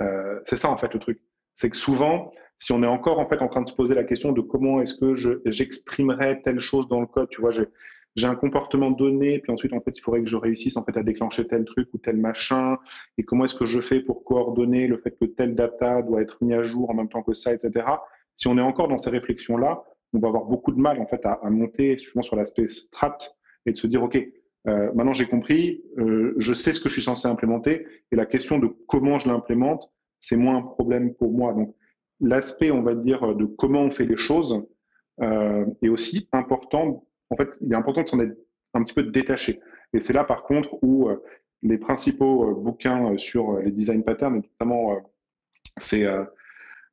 Euh, 0.00 0.38
c'est 0.44 0.56
ça 0.56 0.70
en 0.70 0.76
fait 0.76 0.92
le 0.94 1.00
truc. 1.00 1.20
C'est 1.54 1.70
que 1.70 1.76
souvent, 1.76 2.30
si 2.56 2.72
on 2.72 2.82
est 2.82 2.86
encore 2.86 3.18
en 3.18 3.28
fait 3.28 3.42
en 3.42 3.48
train 3.48 3.62
de 3.62 3.68
se 3.68 3.74
poser 3.74 3.94
la 3.94 4.04
question 4.04 4.32
de 4.32 4.40
comment 4.40 4.80
est-ce 4.80 4.94
que 4.94 5.14
j'exprimerais 5.46 6.40
telle 6.42 6.60
chose 6.60 6.86
dans 6.88 7.00
le 7.00 7.06
code, 7.06 7.28
tu 7.30 7.40
vois, 7.40 7.50
j'ai 8.16 8.26
un 8.26 8.34
comportement 8.34 8.90
donné, 8.90 9.38
puis 9.38 9.52
ensuite 9.52 9.72
en 9.72 9.80
fait 9.80 9.96
il 9.96 10.00
faudrait 10.00 10.22
que 10.22 10.28
je 10.28 10.36
réussisse 10.36 10.76
en 10.76 10.84
fait 10.84 10.96
à 10.96 11.02
déclencher 11.02 11.46
tel 11.46 11.64
truc 11.64 11.88
ou 11.94 11.98
tel 11.98 12.16
machin, 12.16 12.78
et 13.16 13.22
comment 13.22 13.44
est-ce 13.44 13.54
que 13.54 13.66
je 13.66 13.80
fais 13.80 14.00
pour 14.00 14.24
coordonner 14.24 14.88
le 14.88 14.98
fait 14.98 15.12
que 15.12 15.24
telle 15.24 15.54
data 15.54 16.02
doit 16.02 16.22
être 16.22 16.36
mis 16.42 16.54
à 16.54 16.62
jour 16.62 16.90
en 16.90 16.94
même 16.94 17.08
temps 17.08 17.22
que 17.22 17.34
ça, 17.34 17.52
etc. 17.52 17.86
Si 18.34 18.48
on 18.48 18.58
est 18.58 18.62
encore 18.62 18.88
dans 18.88 18.98
ces 18.98 19.10
réflexions 19.10 19.56
là, 19.56 19.82
on 20.12 20.18
va 20.18 20.28
avoir 20.28 20.44
beaucoup 20.44 20.72
de 20.72 20.80
mal 20.80 21.00
en 21.00 21.06
fait 21.06 21.24
à, 21.24 21.38
monter 21.50 21.98
souvent 21.98 22.22
sur 22.22 22.36
l'aspect 22.36 22.68
strat 22.68 23.18
et 23.66 23.72
de 23.72 23.76
se 23.76 23.86
dire 23.86 24.02
ok 24.02 24.18
euh, 24.66 24.90
maintenant 24.94 25.12
j'ai 25.12 25.26
compris, 25.26 25.82
euh, 25.98 26.34
je 26.36 26.52
sais 26.52 26.72
ce 26.72 26.80
que 26.80 26.88
je 26.88 26.94
suis 26.94 27.02
censé 27.02 27.28
implémenter 27.28 27.86
et 28.10 28.16
la 28.16 28.26
question 28.26 28.58
de 28.58 28.68
comment 28.88 29.18
je 29.18 29.28
l'implémente 29.28 29.92
c'est 30.20 30.36
moins 30.36 30.58
un 30.58 30.62
problème 30.62 31.14
pour 31.14 31.32
moi. 31.32 31.52
Donc 31.52 31.74
l'aspect 32.20 32.70
on 32.70 32.82
va 32.82 32.94
dire 32.94 33.34
de 33.34 33.44
comment 33.44 33.82
on 33.82 33.90
fait 33.90 34.06
les 34.06 34.16
choses 34.16 34.62
euh, 35.20 35.66
est 35.82 35.88
aussi 35.88 36.28
important. 36.32 37.04
En 37.30 37.36
fait, 37.36 37.56
il 37.60 37.72
est 37.72 37.76
important 37.76 38.02
de 38.02 38.08
s'en 38.08 38.20
être 38.20 38.36
un 38.74 38.82
petit 38.82 38.94
peu 38.94 39.02
détaché. 39.02 39.60
Et 39.92 40.00
c'est 40.00 40.12
là 40.12 40.24
par 40.24 40.42
contre 40.42 40.82
où 40.82 41.08
les 41.62 41.78
principaux 41.78 42.54
bouquins 42.54 43.16
sur 43.16 43.58
les 43.58 43.70
design 43.70 44.04
patterns, 44.04 44.36
notamment 44.36 44.98
c'est 45.78 46.06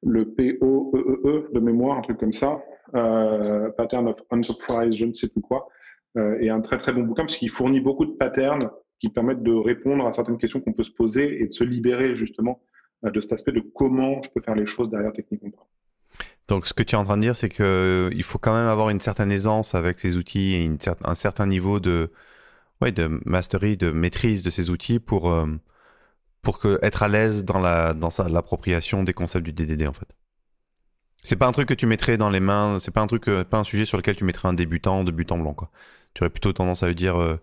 le 0.04 0.26
POEEE 0.34 0.58
e 0.62 1.50
de 1.54 1.60
mémoire, 1.60 1.98
un 1.98 2.02
truc 2.02 2.18
comme 2.18 2.34
ça, 2.34 2.64
euh, 2.96 3.72
Pattern 3.72 4.08
of 4.08 4.18
Unsurprise, 4.32 4.96
je 4.96 5.06
ne 5.06 5.14
sais 5.14 5.28
plus 5.28 5.42
quoi, 5.42 5.68
euh, 6.18 6.38
et 6.40 6.50
un 6.50 6.62
très 6.62 6.78
très 6.78 6.94
bon 6.94 7.02
bouquin 7.04 7.24
parce 7.24 7.38
qu'il 7.38 7.50
fournit 7.50 7.80
beaucoup 7.80 8.06
de 8.06 8.12
patterns 8.12 8.70
qui 9.00 9.10
permettent 9.10 9.44
de 9.44 9.54
répondre 9.54 10.06
à 10.06 10.14
certaines 10.14 10.38
questions 10.38 10.62
qu'on 10.62 10.74
peut 10.74 10.84
se 10.84 10.92
poser 10.92 11.42
et 11.42 11.48
de 11.48 11.54
se 11.54 11.64
libérer 11.64 12.16
justement 12.16 12.62
euh, 13.04 13.12
de 13.12 13.20
cet 13.20 13.34
aspect 13.34 13.52
de 13.52 13.60
comment 13.60 14.22
je 14.22 14.30
peux 14.30 14.42
faire 14.42 14.56
les 14.56 14.66
choses 14.66 14.90
derrière 14.90 15.12
techniquement. 15.14 15.52
Donc, 16.48 16.68
ce 16.68 16.74
que 16.74 16.84
tu 16.84 16.96
es 16.96 16.98
en 16.98 17.06
train 17.06 17.18
de 17.18 17.22
dire, 17.22 17.36
c'est 17.36 17.50
qu'il 17.50 18.24
faut 18.24 18.38
quand 18.38 18.54
même 18.54 18.68
avoir 18.68 18.90
une 18.90 19.00
certaine 19.00 19.32
aisance 19.32 19.76
avec 19.76 20.00
ces 20.00 20.16
outils 20.18 20.56
et 20.56 20.78
un 21.04 21.16
certain 21.16 21.48
niveau 21.48 21.80
de, 21.80 22.12
ouais, 22.82 22.92
de 22.92 23.20
mastery, 23.26 23.78
de 23.78 23.92
maîtrise 23.92 24.44
de 24.44 24.50
ces 24.52 24.70
outils 24.70 25.00
pour, 25.00 25.34
pour 26.44 26.60
que, 26.60 26.80
être 26.84 27.04
à 27.04 27.08
l'aise 27.08 27.44
dans 27.44 27.60
l'appropriation 27.60 29.04
des 29.04 29.14
concepts 29.14 29.44
du 29.44 29.52
DDD, 29.54 29.88
en 29.88 29.94
fait. 29.94 30.16
C'est 31.26 31.36
pas 31.36 31.48
un 31.48 31.52
truc 31.52 31.68
que 31.68 31.74
tu 31.74 31.88
mettrais 31.88 32.18
dans 32.18 32.30
les 32.30 32.40
mains, 32.40 32.78
c'est 32.80 32.92
pas 32.92 33.02
un 33.02 33.08
truc, 33.08 33.28
euh, 33.28 33.44
pas 33.44 33.58
un 33.58 33.64
sujet 33.64 33.86
sur 33.86 33.98
lequel 33.98 34.16
tu 34.16 34.24
mettrais 34.24 34.48
un 34.48 34.54
débutant, 34.54 35.04
débutant 35.04 35.40
blanc, 35.40 35.56
quoi. 35.56 35.72
Tu 36.14 36.22
aurais 36.24 36.30
plutôt 36.30 36.54
tendance 36.54 36.84
à 36.84 36.88
lui 36.88 36.94
dire, 36.94 37.20
euh, 37.20 37.38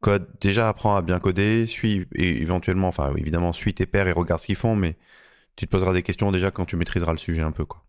code, 0.00 0.28
déjà 0.40 0.68
apprends 0.68 0.96
à 0.96 1.00
bien 1.00 1.20
coder, 1.20 1.66
suis, 1.68 2.08
et 2.16 2.42
éventuellement, 2.42 2.88
enfin, 2.88 3.14
évidemment, 3.16 3.52
suis 3.52 3.72
tes 3.72 3.86
pairs 3.86 4.08
et 4.08 4.12
regarde 4.12 4.40
ce 4.40 4.46
qu'ils 4.46 4.56
font, 4.56 4.74
mais 4.74 4.98
tu 5.54 5.66
te 5.66 5.70
poseras 5.70 5.92
des 5.92 6.02
questions 6.02 6.32
déjà 6.32 6.50
quand 6.50 6.64
tu 6.64 6.74
maîtriseras 6.74 7.12
le 7.12 7.18
sujet 7.18 7.42
un 7.42 7.52
peu, 7.52 7.64
quoi. 7.64 7.84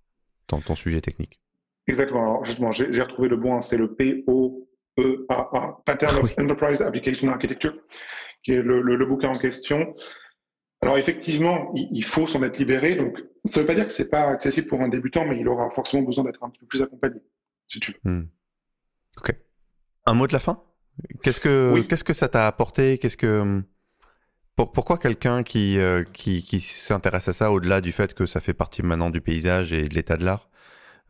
Ton, 0.52 0.60
ton 0.60 0.76
sujet 0.76 1.00
technique. 1.00 1.40
Exactement. 1.88 2.24
Alors, 2.24 2.44
justement, 2.44 2.74
j'ai 2.74 3.02
retrouvé 3.02 3.30
le 3.30 3.38
bon, 3.38 3.56
hein. 3.56 3.62
c'est 3.62 3.78
le 3.78 3.96
P-O-E-A-A, 3.96 5.82
Pattern 5.86 6.18
of 6.18 6.38
Enterprise 6.38 6.82
Application 6.82 7.30
Architecture, 7.30 7.74
qui 8.44 8.52
est 8.52 8.62
le, 8.62 8.82
le 8.82 9.06
bouquin 9.06 9.30
en 9.30 9.38
question. 9.38 9.94
Alors 10.82 10.98
effectivement, 10.98 11.72
il 11.76 12.04
faut 12.04 12.28
s'en 12.28 12.44
être 12.44 12.58
libéré. 12.58 12.96
Donc, 12.96 13.18
ça 13.46 13.60
ne 13.60 13.64
veut 13.64 13.68
pas 13.68 13.76
dire 13.76 13.86
que 13.86 13.94
c'est 13.94 14.10
pas 14.10 14.24
accessible 14.24 14.68
pour 14.68 14.82
un 14.82 14.90
débutant, 14.90 15.26
mais 15.26 15.40
il 15.40 15.48
aura 15.48 15.70
forcément 15.70 16.04
besoin 16.04 16.26
d'être 16.26 16.44
un 16.44 16.50
peu 16.50 16.66
plus 16.66 16.82
accompagné, 16.82 17.22
si 17.68 17.80
tu 17.80 17.94
veux. 17.94 18.12
Hmm. 18.12 18.28
Ok. 19.18 19.34
Un 20.06 20.14
mot 20.16 20.28
de 20.28 20.34
la 20.34 20.40
fin? 20.40 20.62
Qu'est-ce 21.24 21.40
que 21.40 21.82
qu'est-ce 21.84 22.04
que 22.04 22.14
ça 22.14 22.28
t'a 22.28 22.48
apporté? 22.48 22.98
Qu'est-ce 22.98 23.16
que 23.16 23.64
pourquoi 24.66 24.98
quelqu'un 24.98 25.44
qui, 25.44 25.80
euh, 25.80 26.04
s'intéresse 26.60 27.28
à 27.28 27.34
ça 27.34 27.52
au-delà 27.52 27.82
du 27.82 27.92
fait 27.92 28.14
que 28.14 28.26
ça 28.26 28.40
fait 28.40 28.54
partie 28.54 28.84
maintenant 28.84 29.10
du 29.10 29.22
paysage 29.22 29.74
et 29.74 29.88
de 29.88 29.96
l'état 29.96 30.18
de 30.18 30.26
l'art 30.26 30.50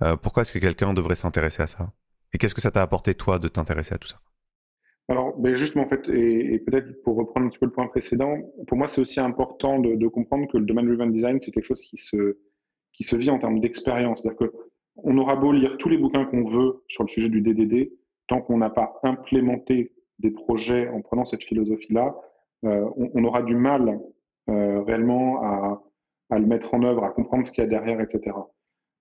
euh, 0.03 0.15
Pourquoi 0.15 0.41
est-ce 0.43 0.53
que 0.53 0.59
quelqu'un 0.59 0.93
devrait 0.93 1.15
s'intéresser 1.15 1.63
à 1.63 1.67
ça? 1.67 1.93
Et 2.33 2.37
qu'est-ce 2.37 2.55
que 2.55 2.61
ça 2.61 2.71
t'a 2.71 2.81
apporté 2.81 3.13
toi 3.13 3.39
de 3.39 3.47
t'intéresser 3.47 3.95
à 3.95 3.97
tout 3.97 4.07
ça? 4.07 4.19
Alors, 5.07 5.37
ben 5.37 5.55
justement, 5.55 5.83
en 5.83 5.89
fait, 5.89 6.07
et, 6.07 6.59
peut-être 6.59 7.01
pour 7.03 7.17
reprendre 7.17 7.47
un 7.47 7.49
petit 7.49 7.59
peu 7.59 7.65
le 7.65 7.71
point 7.71 7.87
précédent, 7.87 8.37
pour 8.67 8.77
moi, 8.77 8.87
c'est 8.87 9.01
aussi 9.01 9.19
important 9.19 9.79
de, 9.79 10.07
comprendre 10.07 10.47
que 10.49 10.57
le 10.57 10.65
domaine 10.65 10.87
driven 10.87 11.11
design, 11.11 11.39
c'est 11.41 11.51
quelque 11.51 11.65
chose 11.65 11.83
qui 11.83 11.97
se, 11.97 12.37
qui 12.93 13.03
se 13.03 13.15
vit 13.15 13.29
en 13.29 13.39
termes 13.39 13.59
d'expérience. 13.59 14.21
C'est-à-dire 14.21 14.49
qu'on 14.49 15.17
aura 15.17 15.35
beau 15.35 15.51
lire 15.51 15.77
tous 15.77 15.89
les 15.89 15.97
bouquins 15.97 16.25
qu'on 16.25 16.49
veut 16.49 16.83
sur 16.87 17.03
le 17.03 17.09
sujet 17.09 17.27
du 17.27 17.41
DDD, 17.41 17.91
tant 18.27 18.41
qu'on 18.41 18.57
n'a 18.57 18.69
pas 18.69 18.99
implémenté 19.03 19.93
des 20.19 20.31
projets 20.31 20.87
en 20.87 21.01
prenant 21.01 21.25
cette 21.25 21.43
philosophie-là, 21.43 22.15
euh, 22.65 22.89
on, 22.95 23.24
aura 23.24 23.41
du 23.41 23.56
mal 23.56 24.00
euh, 24.50 24.82
réellement 24.84 25.41
à, 26.30 26.39
le 26.39 26.45
mettre 26.45 26.74
en 26.74 26.84
œuvre, 26.84 27.04
à 27.04 27.10
comprendre 27.10 27.45
ce 27.45 27.52
qu'il 27.52 27.63
y 27.63 27.67
a 27.67 27.69
derrière, 27.69 28.00
etc. 28.00 28.36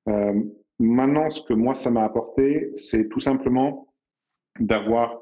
Euh, 0.09 0.42
maintenant, 0.79 1.31
ce 1.31 1.42
que 1.42 1.53
moi, 1.53 1.75
ça 1.75 1.90
m'a 1.90 2.05
apporté, 2.05 2.70
c'est 2.75 3.09
tout 3.09 3.20
simplement 3.20 3.94
d'avoir 4.59 5.20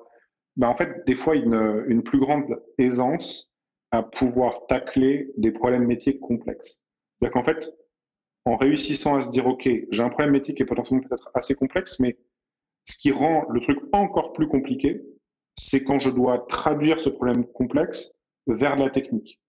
bah, 0.57 0.69
en 0.69 0.77
fait, 0.77 1.07
des 1.07 1.15
fois, 1.15 1.37
une, 1.37 1.85
une 1.87 2.03
plus 2.03 2.19
grande 2.19 2.61
aisance 2.79 3.53
à 3.93 4.03
pouvoir 4.03 4.67
tacler 4.67 5.33
des 5.37 5.53
problèmes 5.53 5.87
métiers 5.87 6.19
complexes. 6.19 6.83
C'est-à-dire 7.19 7.33
qu'en 7.33 7.45
fait, 7.45 7.71
en 8.45 8.57
réussissant 8.57 9.17
à 9.17 9.21
se 9.21 9.31
dire, 9.31 9.47
OK, 9.47 9.69
j'ai 9.91 10.03
un 10.03 10.09
problème 10.09 10.33
métier 10.33 10.55
qui 10.55 10.63
est 10.63 10.67
potentiellement 10.67 11.07
peut-être 11.07 11.31
assez 11.35 11.55
complexe, 11.55 12.01
mais 12.01 12.19
ce 12.85 12.97
qui 12.99 13.13
rend 13.13 13.45
le 13.51 13.61
truc 13.61 13.79
encore 13.93 14.33
plus 14.33 14.49
compliqué, 14.49 15.03
c'est 15.55 15.85
quand 15.85 15.99
je 15.99 16.11
dois 16.11 16.47
traduire 16.49 16.99
ce 17.01 17.09
problème 17.09 17.45
complexe 17.47 18.15
vers 18.53 18.77
la 18.77 18.89
technique. 18.91 19.41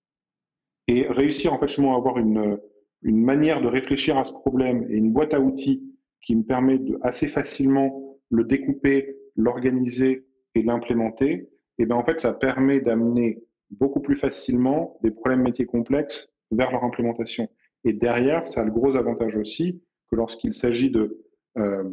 Et 0.87 1.07
réussir, 1.07 1.53
en 1.53 1.59
fait, 1.59 1.67
justement, 1.67 1.95
à 1.95 1.97
avoir 1.97 2.17
une, 2.17 2.59
une 3.03 3.21
manière 3.21 3.61
de 3.61 3.67
réfléchir 3.67 4.17
à 4.17 4.23
ce 4.23 4.33
problème 4.33 4.85
et 4.89 4.95
une 4.95 5.11
boîte 5.11 5.33
à 5.33 5.39
outils 5.39 5.83
qui 6.21 6.35
me 6.35 6.43
permet 6.43 6.79
de 6.79 6.97
assez 7.01 7.27
facilement 7.27 8.17
le 8.29 8.43
découper, 8.43 9.17
l'organiser 9.35 10.25
et 10.55 10.63
l'implémenter, 10.63 11.49
et 11.77 11.85
ben 11.85 11.95
en 11.95 12.03
fait, 12.03 12.19
ça 12.19 12.33
permet 12.33 12.81
d'amener 12.81 13.41
beaucoup 13.71 14.01
plus 14.01 14.15
facilement 14.15 14.97
des 15.01 15.11
problèmes 15.11 15.41
métiers 15.41 15.65
complexes 15.65 16.29
vers 16.51 16.71
leur 16.71 16.83
implémentation. 16.83 17.47
Et 17.85 17.93
derrière, 17.93 18.45
ça 18.45 18.61
a 18.61 18.65
le 18.65 18.71
gros 18.71 18.97
avantage 18.97 19.37
aussi 19.37 19.81
que 20.11 20.15
lorsqu'il 20.15 20.53
s'agit 20.53 20.89
de 20.89 21.23
euh, 21.57 21.83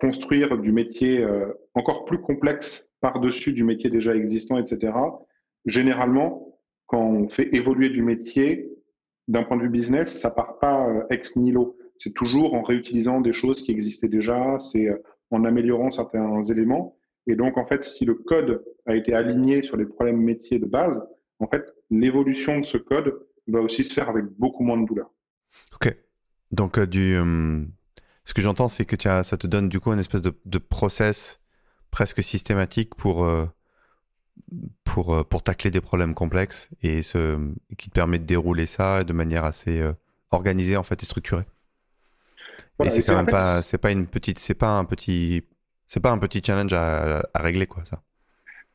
construire 0.00 0.58
du 0.58 0.72
métier 0.72 1.22
euh, 1.22 1.52
encore 1.74 2.04
plus 2.04 2.18
complexe 2.18 2.88
par-dessus 3.00 3.52
du 3.52 3.62
métier 3.62 3.90
déjà 3.90 4.14
existant, 4.16 4.58
etc., 4.58 4.92
généralement, 5.66 6.58
quand 6.86 7.02
on 7.02 7.28
fait 7.28 7.54
évoluer 7.54 7.88
du 7.88 8.02
métier, 8.02 8.68
d'un 9.28 9.44
point 9.44 9.56
de 9.56 9.62
vue 9.62 9.68
business, 9.68 10.20
ça 10.20 10.30
part 10.30 10.58
pas 10.58 10.88
euh, 10.88 11.04
ex 11.10 11.36
nihilo. 11.36 11.76
C'est 11.96 12.12
toujours 12.12 12.54
en 12.54 12.62
réutilisant 12.62 13.20
des 13.20 13.32
choses 13.32 13.62
qui 13.62 13.70
existaient 13.70 14.08
déjà, 14.08 14.58
c'est 14.58 14.88
en 15.30 15.44
améliorant 15.44 15.90
certains 15.90 16.42
éléments. 16.44 16.96
Et 17.28 17.36
donc, 17.36 17.56
en 17.56 17.64
fait, 17.64 17.84
si 17.84 18.04
le 18.04 18.14
code 18.14 18.64
a 18.86 18.96
été 18.96 19.14
aligné 19.14 19.62
sur 19.62 19.76
les 19.76 19.86
problèmes 19.86 20.20
métiers 20.20 20.58
de 20.58 20.66
base, 20.66 21.00
en 21.38 21.46
fait, 21.46 21.64
l'évolution 21.90 22.58
de 22.58 22.64
ce 22.64 22.76
code 22.76 23.24
va 23.46 23.60
aussi 23.60 23.84
se 23.84 23.94
faire 23.94 24.08
avec 24.08 24.24
beaucoup 24.24 24.64
moins 24.64 24.80
de 24.80 24.86
douleur. 24.86 25.12
Ok. 25.74 25.96
Donc, 26.50 26.80
du, 26.80 27.14
ce 28.24 28.34
que 28.34 28.42
j'entends, 28.42 28.68
c'est 28.68 28.84
que 28.84 28.96
ça 29.22 29.36
te 29.36 29.46
donne 29.46 29.68
du 29.68 29.78
coup 29.78 29.92
une 29.92 30.00
espèce 30.00 30.22
de 30.22 30.58
process 30.58 31.40
presque 31.92 32.22
systématique 32.22 32.96
pour, 32.96 33.24
pour, 34.84 35.26
pour 35.26 35.42
tacler 35.42 35.70
des 35.70 35.80
problèmes 35.80 36.14
complexes 36.14 36.68
et 36.82 37.02
ce, 37.02 37.38
qui 37.78 37.88
te 37.88 37.94
permet 37.94 38.18
de 38.18 38.24
dérouler 38.24 38.66
ça 38.66 39.04
de 39.04 39.12
manière 39.12 39.44
assez 39.44 39.82
organisée 40.30 40.76
en 40.76 40.82
fait 40.82 41.02
et 41.02 41.06
structurée. 41.06 41.44
et 42.84 42.90
c'est 42.90 43.02
quand 43.02 43.16
même 43.16 43.26
pas, 43.26 43.62
c'est 43.62 43.78
pas 43.78 43.92
une 43.92 44.06
petite, 44.06 44.38
c'est 44.38 44.54
pas 44.54 44.78
un 44.78 44.84
petit, 44.84 45.44
c'est 45.86 46.00
pas 46.00 46.10
un 46.10 46.18
petit 46.18 46.42
challenge 46.44 46.72
à, 46.72 47.22
à 47.32 47.42
régler 47.42 47.66
quoi 47.66 47.84
ça. 47.84 48.02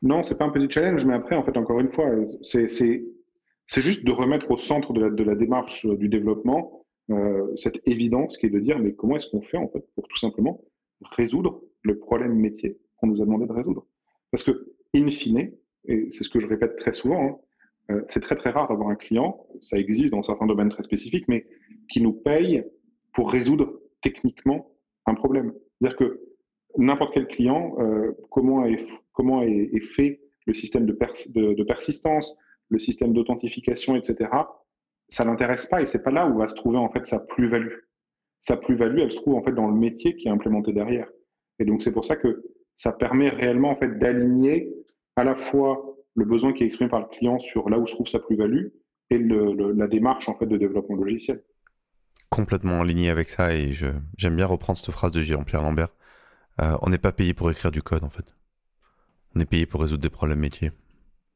Non, 0.02 0.22
c'est 0.22 0.38
pas 0.38 0.44
un 0.44 0.50
petit 0.50 0.70
challenge, 0.70 1.04
mais 1.04 1.14
après, 1.14 1.34
en 1.34 1.42
fait, 1.42 1.56
encore 1.56 1.80
une 1.80 1.90
fois, 1.90 2.06
c'est 2.42 3.80
juste 3.80 4.04
de 4.04 4.12
remettre 4.12 4.50
au 4.50 4.56
centre 4.56 4.92
de 4.92 5.00
la, 5.00 5.10
de 5.10 5.24
la 5.24 5.34
démarche 5.34 5.86
euh, 5.86 5.96
du 5.96 6.08
développement 6.08 6.84
euh, 7.10 7.50
cette 7.56 7.80
évidence 7.86 8.36
qui 8.36 8.46
est 8.46 8.50
de 8.50 8.60
dire, 8.60 8.78
mais 8.78 8.92
comment 8.92 9.16
est-ce 9.16 9.28
qu'on 9.28 9.42
fait, 9.42 9.56
en 9.56 9.68
fait, 9.68 9.84
pour 9.94 10.06
tout 10.06 10.16
simplement 10.16 10.60
résoudre 11.02 11.62
le 11.82 11.98
problème 11.98 12.34
métier 12.34 12.78
qu'on 12.96 13.08
nous 13.08 13.20
a 13.20 13.24
demandé 13.24 13.46
de 13.46 13.52
résoudre? 13.52 13.86
Parce 14.30 14.44
que, 14.44 14.72
in 14.94 15.08
fine, 15.10 15.52
et 15.86 16.08
c'est 16.10 16.24
ce 16.24 16.28
que 16.28 16.40
je 16.40 16.46
répète 16.46 16.76
très 16.76 16.92
souvent, 16.92 17.22
hein, 17.22 17.38
euh, 17.90 18.02
c'est 18.08 18.20
très 18.20 18.34
très 18.34 18.50
rare 18.50 18.68
d'avoir 18.68 18.88
un 18.88 18.96
client, 18.96 19.46
ça 19.60 19.78
existe 19.78 20.10
dans 20.10 20.22
certains 20.22 20.46
domaines 20.46 20.68
très 20.68 20.82
spécifiques, 20.82 21.26
mais 21.28 21.46
qui 21.90 22.02
nous 22.02 22.12
paye 22.12 22.64
pour 23.14 23.30
résoudre 23.30 23.80
techniquement 24.02 24.70
un 25.06 25.14
problème. 25.14 25.54
C'est-à-dire 25.80 25.96
que 25.96 26.20
n'importe 26.76 27.14
quel 27.14 27.26
client, 27.26 27.76
euh, 27.80 28.12
comment, 28.30 28.66
est, 28.66 28.86
comment 29.12 29.42
est, 29.42 29.84
fait 29.84 30.20
le 30.46 30.54
système 30.54 30.86
de, 30.86 30.92
de, 31.54 31.64
persistance, 31.64 32.36
le 32.68 32.78
système 32.78 33.12
d'authentification, 33.12 33.96
etc., 33.96 34.30
ça 35.08 35.24
l'intéresse 35.24 35.66
pas 35.66 35.80
et 35.80 35.86
c'est 35.86 36.02
pas 36.02 36.10
là 36.10 36.28
où 36.28 36.36
va 36.36 36.46
se 36.46 36.54
trouver 36.54 36.76
en 36.76 36.90
fait 36.90 37.06
sa 37.06 37.18
plus-value. 37.18 37.72
Sa 38.40 38.58
plus-value, 38.58 38.98
elle 38.98 39.12
se 39.12 39.16
trouve 39.16 39.34
en 39.34 39.42
fait 39.42 39.52
dans 39.52 39.66
le 39.66 39.74
métier 39.74 40.14
qui 40.16 40.28
est 40.28 40.30
implémenté 40.30 40.72
derrière. 40.72 41.08
Et 41.58 41.64
donc 41.64 41.82
c'est 41.82 41.92
pour 41.92 42.04
ça 42.04 42.16
que 42.16 42.44
ça 42.76 42.92
permet 42.92 43.30
réellement 43.30 43.70
en 43.70 43.76
fait 43.76 43.98
d'aligner 43.98 44.70
à 45.18 45.24
la 45.24 45.34
fois 45.34 45.96
le 46.14 46.24
besoin 46.24 46.52
qui 46.52 46.62
est 46.62 46.66
exprimé 46.66 46.90
par 46.90 47.00
le 47.00 47.06
client 47.06 47.38
sur 47.38 47.68
là 47.68 47.78
où 47.78 47.86
se 47.86 47.94
trouve 47.94 48.06
sa 48.06 48.18
plus-value 48.18 48.68
et 49.10 49.18
le, 49.18 49.72
la 49.72 49.88
démarche 49.88 50.28
en 50.28 50.36
fait 50.36 50.46
de 50.46 50.56
développement 50.56 50.96
logiciel. 50.96 51.42
Complètement 52.30 52.80
aligné 52.80 53.10
avec 53.10 53.28
ça 53.28 53.54
et 53.54 53.72
j'aime 53.72 54.36
bien 54.36 54.46
reprendre 54.46 54.78
cette 54.78 54.90
phrase 54.90 55.12
de 55.12 55.20
Jean-Pierre 55.20 55.62
Lambert 55.62 55.88
euh, 56.60 56.76
on 56.82 56.90
n'est 56.90 56.98
pas 56.98 57.12
payé 57.12 57.34
pour 57.34 57.50
écrire 57.50 57.70
du 57.70 57.82
code 57.82 58.04
en 58.04 58.10
fait. 58.10 58.34
On 59.34 59.40
est 59.40 59.46
payé 59.46 59.66
pour 59.66 59.80
résoudre 59.80 60.02
des 60.02 60.10
problèmes 60.10 60.40
métiers. 60.40 60.72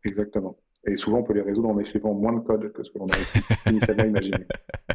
Exactement. 0.05 0.57
Et 0.85 0.97
souvent, 0.97 1.19
on 1.19 1.23
peut 1.23 1.35
les 1.35 1.43
résoudre 1.43 1.69
en 1.69 1.79
écrivant 1.79 2.13
moins 2.13 2.33
de 2.33 2.41
code 2.41 2.73
que 2.73 2.83
ce 2.83 2.91
que 2.91 2.99
l'on 2.99 3.07
a 3.07 3.71
initialement 3.71 4.05
imaginé. 4.05 4.39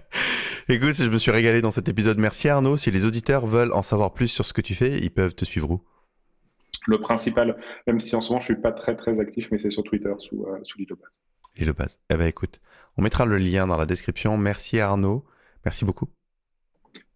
Écoute, 0.70 0.96
je 0.96 1.10
me 1.10 1.18
suis 1.18 1.32
régalé 1.32 1.62
dans 1.62 1.72
cet 1.72 1.88
épisode. 1.88 2.18
Merci 2.18 2.50
Arnaud. 2.50 2.76
Si 2.76 2.92
les 2.92 3.06
auditeurs 3.06 3.48
veulent 3.48 3.72
en 3.72 3.84
savoir 3.84 4.14
plus 4.14 4.28
sur 4.28 4.44
ce 4.44 4.52
que 4.52 4.60
tu 4.60 4.76
fais, 4.76 4.98
ils 4.98 5.12
peuvent 5.12 5.34
te 5.34 5.46
suivre 5.46 5.72
où? 5.72 5.82
Le 6.88 7.00
principal, 7.00 7.58
même 7.86 8.00
si 8.00 8.16
en 8.16 8.22
ce 8.22 8.30
moment 8.30 8.40
je 8.40 8.46
suis 8.46 8.56
pas 8.56 8.72
très 8.72 8.96
très 8.96 9.20
actif, 9.20 9.52
mais 9.52 9.60
c'est 9.60 9.70
sur 9.70 9.84
Twitter 9.84 10.14
sous, 10.18 10.46
euh, 10.46 10.60
sous 10.64 10.80
Lilopaz. 10.80 11.12
Lilopaz. 11.58 12.00
Eh 12.10 12.16
ben 12.16 12.28
écoute, 12.28 12.62
on 12.98 13.02
mettra 13.02 13.26
le 13.26 13.38
lien 13.38 13.68
dans 13.68 13.78
la 13.78 13.86
description. 13.86 14.38
Merci 14.38 14.80
Arnaud. 14.80 15.26
Merci 15.66 15.84
beaucoup. 15.86 16.08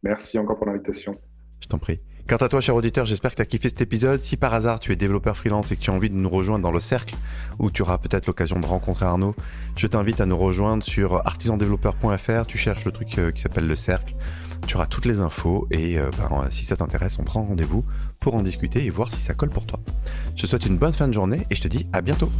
Merci 0.04 0.38
encore 0.38 0.58
pour 0.58 0.68
l'invitation. 0.68 1.20
Je 1.62 1.68
t'en 1.68 1.78
prie. 1.78 2.02
Quant 2.28 2.38
à 2.38 2.48
toi, 2.48 2.62
cher 2.62 2.76
auditeur, 2.76 3.06
j'espère 3.06 3.32
que 3.32 3.38
tu 3.38 3.42
as 3.42 3.46
kiffé 3.46 3.70
cet 3.70 3.82
épisode. 3.82 4.22
Si 4.22 4.38
par 4.38 4.54
hasard 4.54 4.80
tu 4.80 4.92
es 4.92 4.96
développeur 4.96 5.36
freelance 5.36 5.72
et 5.72 5.76
que 5.76 5.82
tu 5.82 5.90
as 5.90 5.94
envie 5.94 6.10
de 6.10 6.16
nous 6.16 6.30
rejoindre 6.30 6.64
dans 6.64 6.72
le 6.72 6.80
cercle, 6.80 7.16
où 7.60 7.72
tu 7.72 7.82
auras 7.82 7.98
peut-être 7.98 8.28
l'occasion 8.28 8.60
de 8.60 8.66
rencontrer 8.66 9.06
Arnaud, 9.06 9.36
je 9.76 9.88
t'invite 9.88 10.22
à 10.22 10.26
nous 10.26 10.38
rejoindre 10.38 10.84
sur 10.84 11.16
artisandéveloppeur.fr. 11.28 12.46
Tu 12.48 12.58
cherches 12.58 12.86
le 12.86 12.92
truc 12.92 13.18
euh, 13.18 13.32
qui 13.32 13.42
s'appelle 13.42 13.68
le 13.68 13.76
cercle. 13.76 14.14
Tu 14.68 14.76
auras 14.76 14.86
toutes 14.86 15.06
les 15.06 15.20
infos 15.20 15.68
et 15.72 16.00
euh, 16.00 16.10
ben, 16.18 16.48
si 16.50 16.64
ça 16.64 16.78
t'intéresse, 16.78 17.18
on 17.20 17.24
prend 17.24 17.44
rendez-vous 17.44 17.84
pour 18.20 18.36
en 18.36 18.42
discuter 18.42 18.84
et 18.86 18.90
voir 18.90 19.12
si 19.12 19.22
ça 19.22 19.34
colle 19.34 19.50
pour 19.50 19.66
toi. 19.66 19.80
Je 20.36 20.44
te 20.44 20.48
souhaite 20.48 20.66
une 20.66 20.78
bonne 20.78 20.94
fin 20.94 21.08
de 21.08 21.14
journée 21.14 21.46
et 21.50 21.56
je 21.56 21.62
te 21.62 21.68
dis 21.68 21.88
à 21.94 22.02
bientôt. 22.02 22.32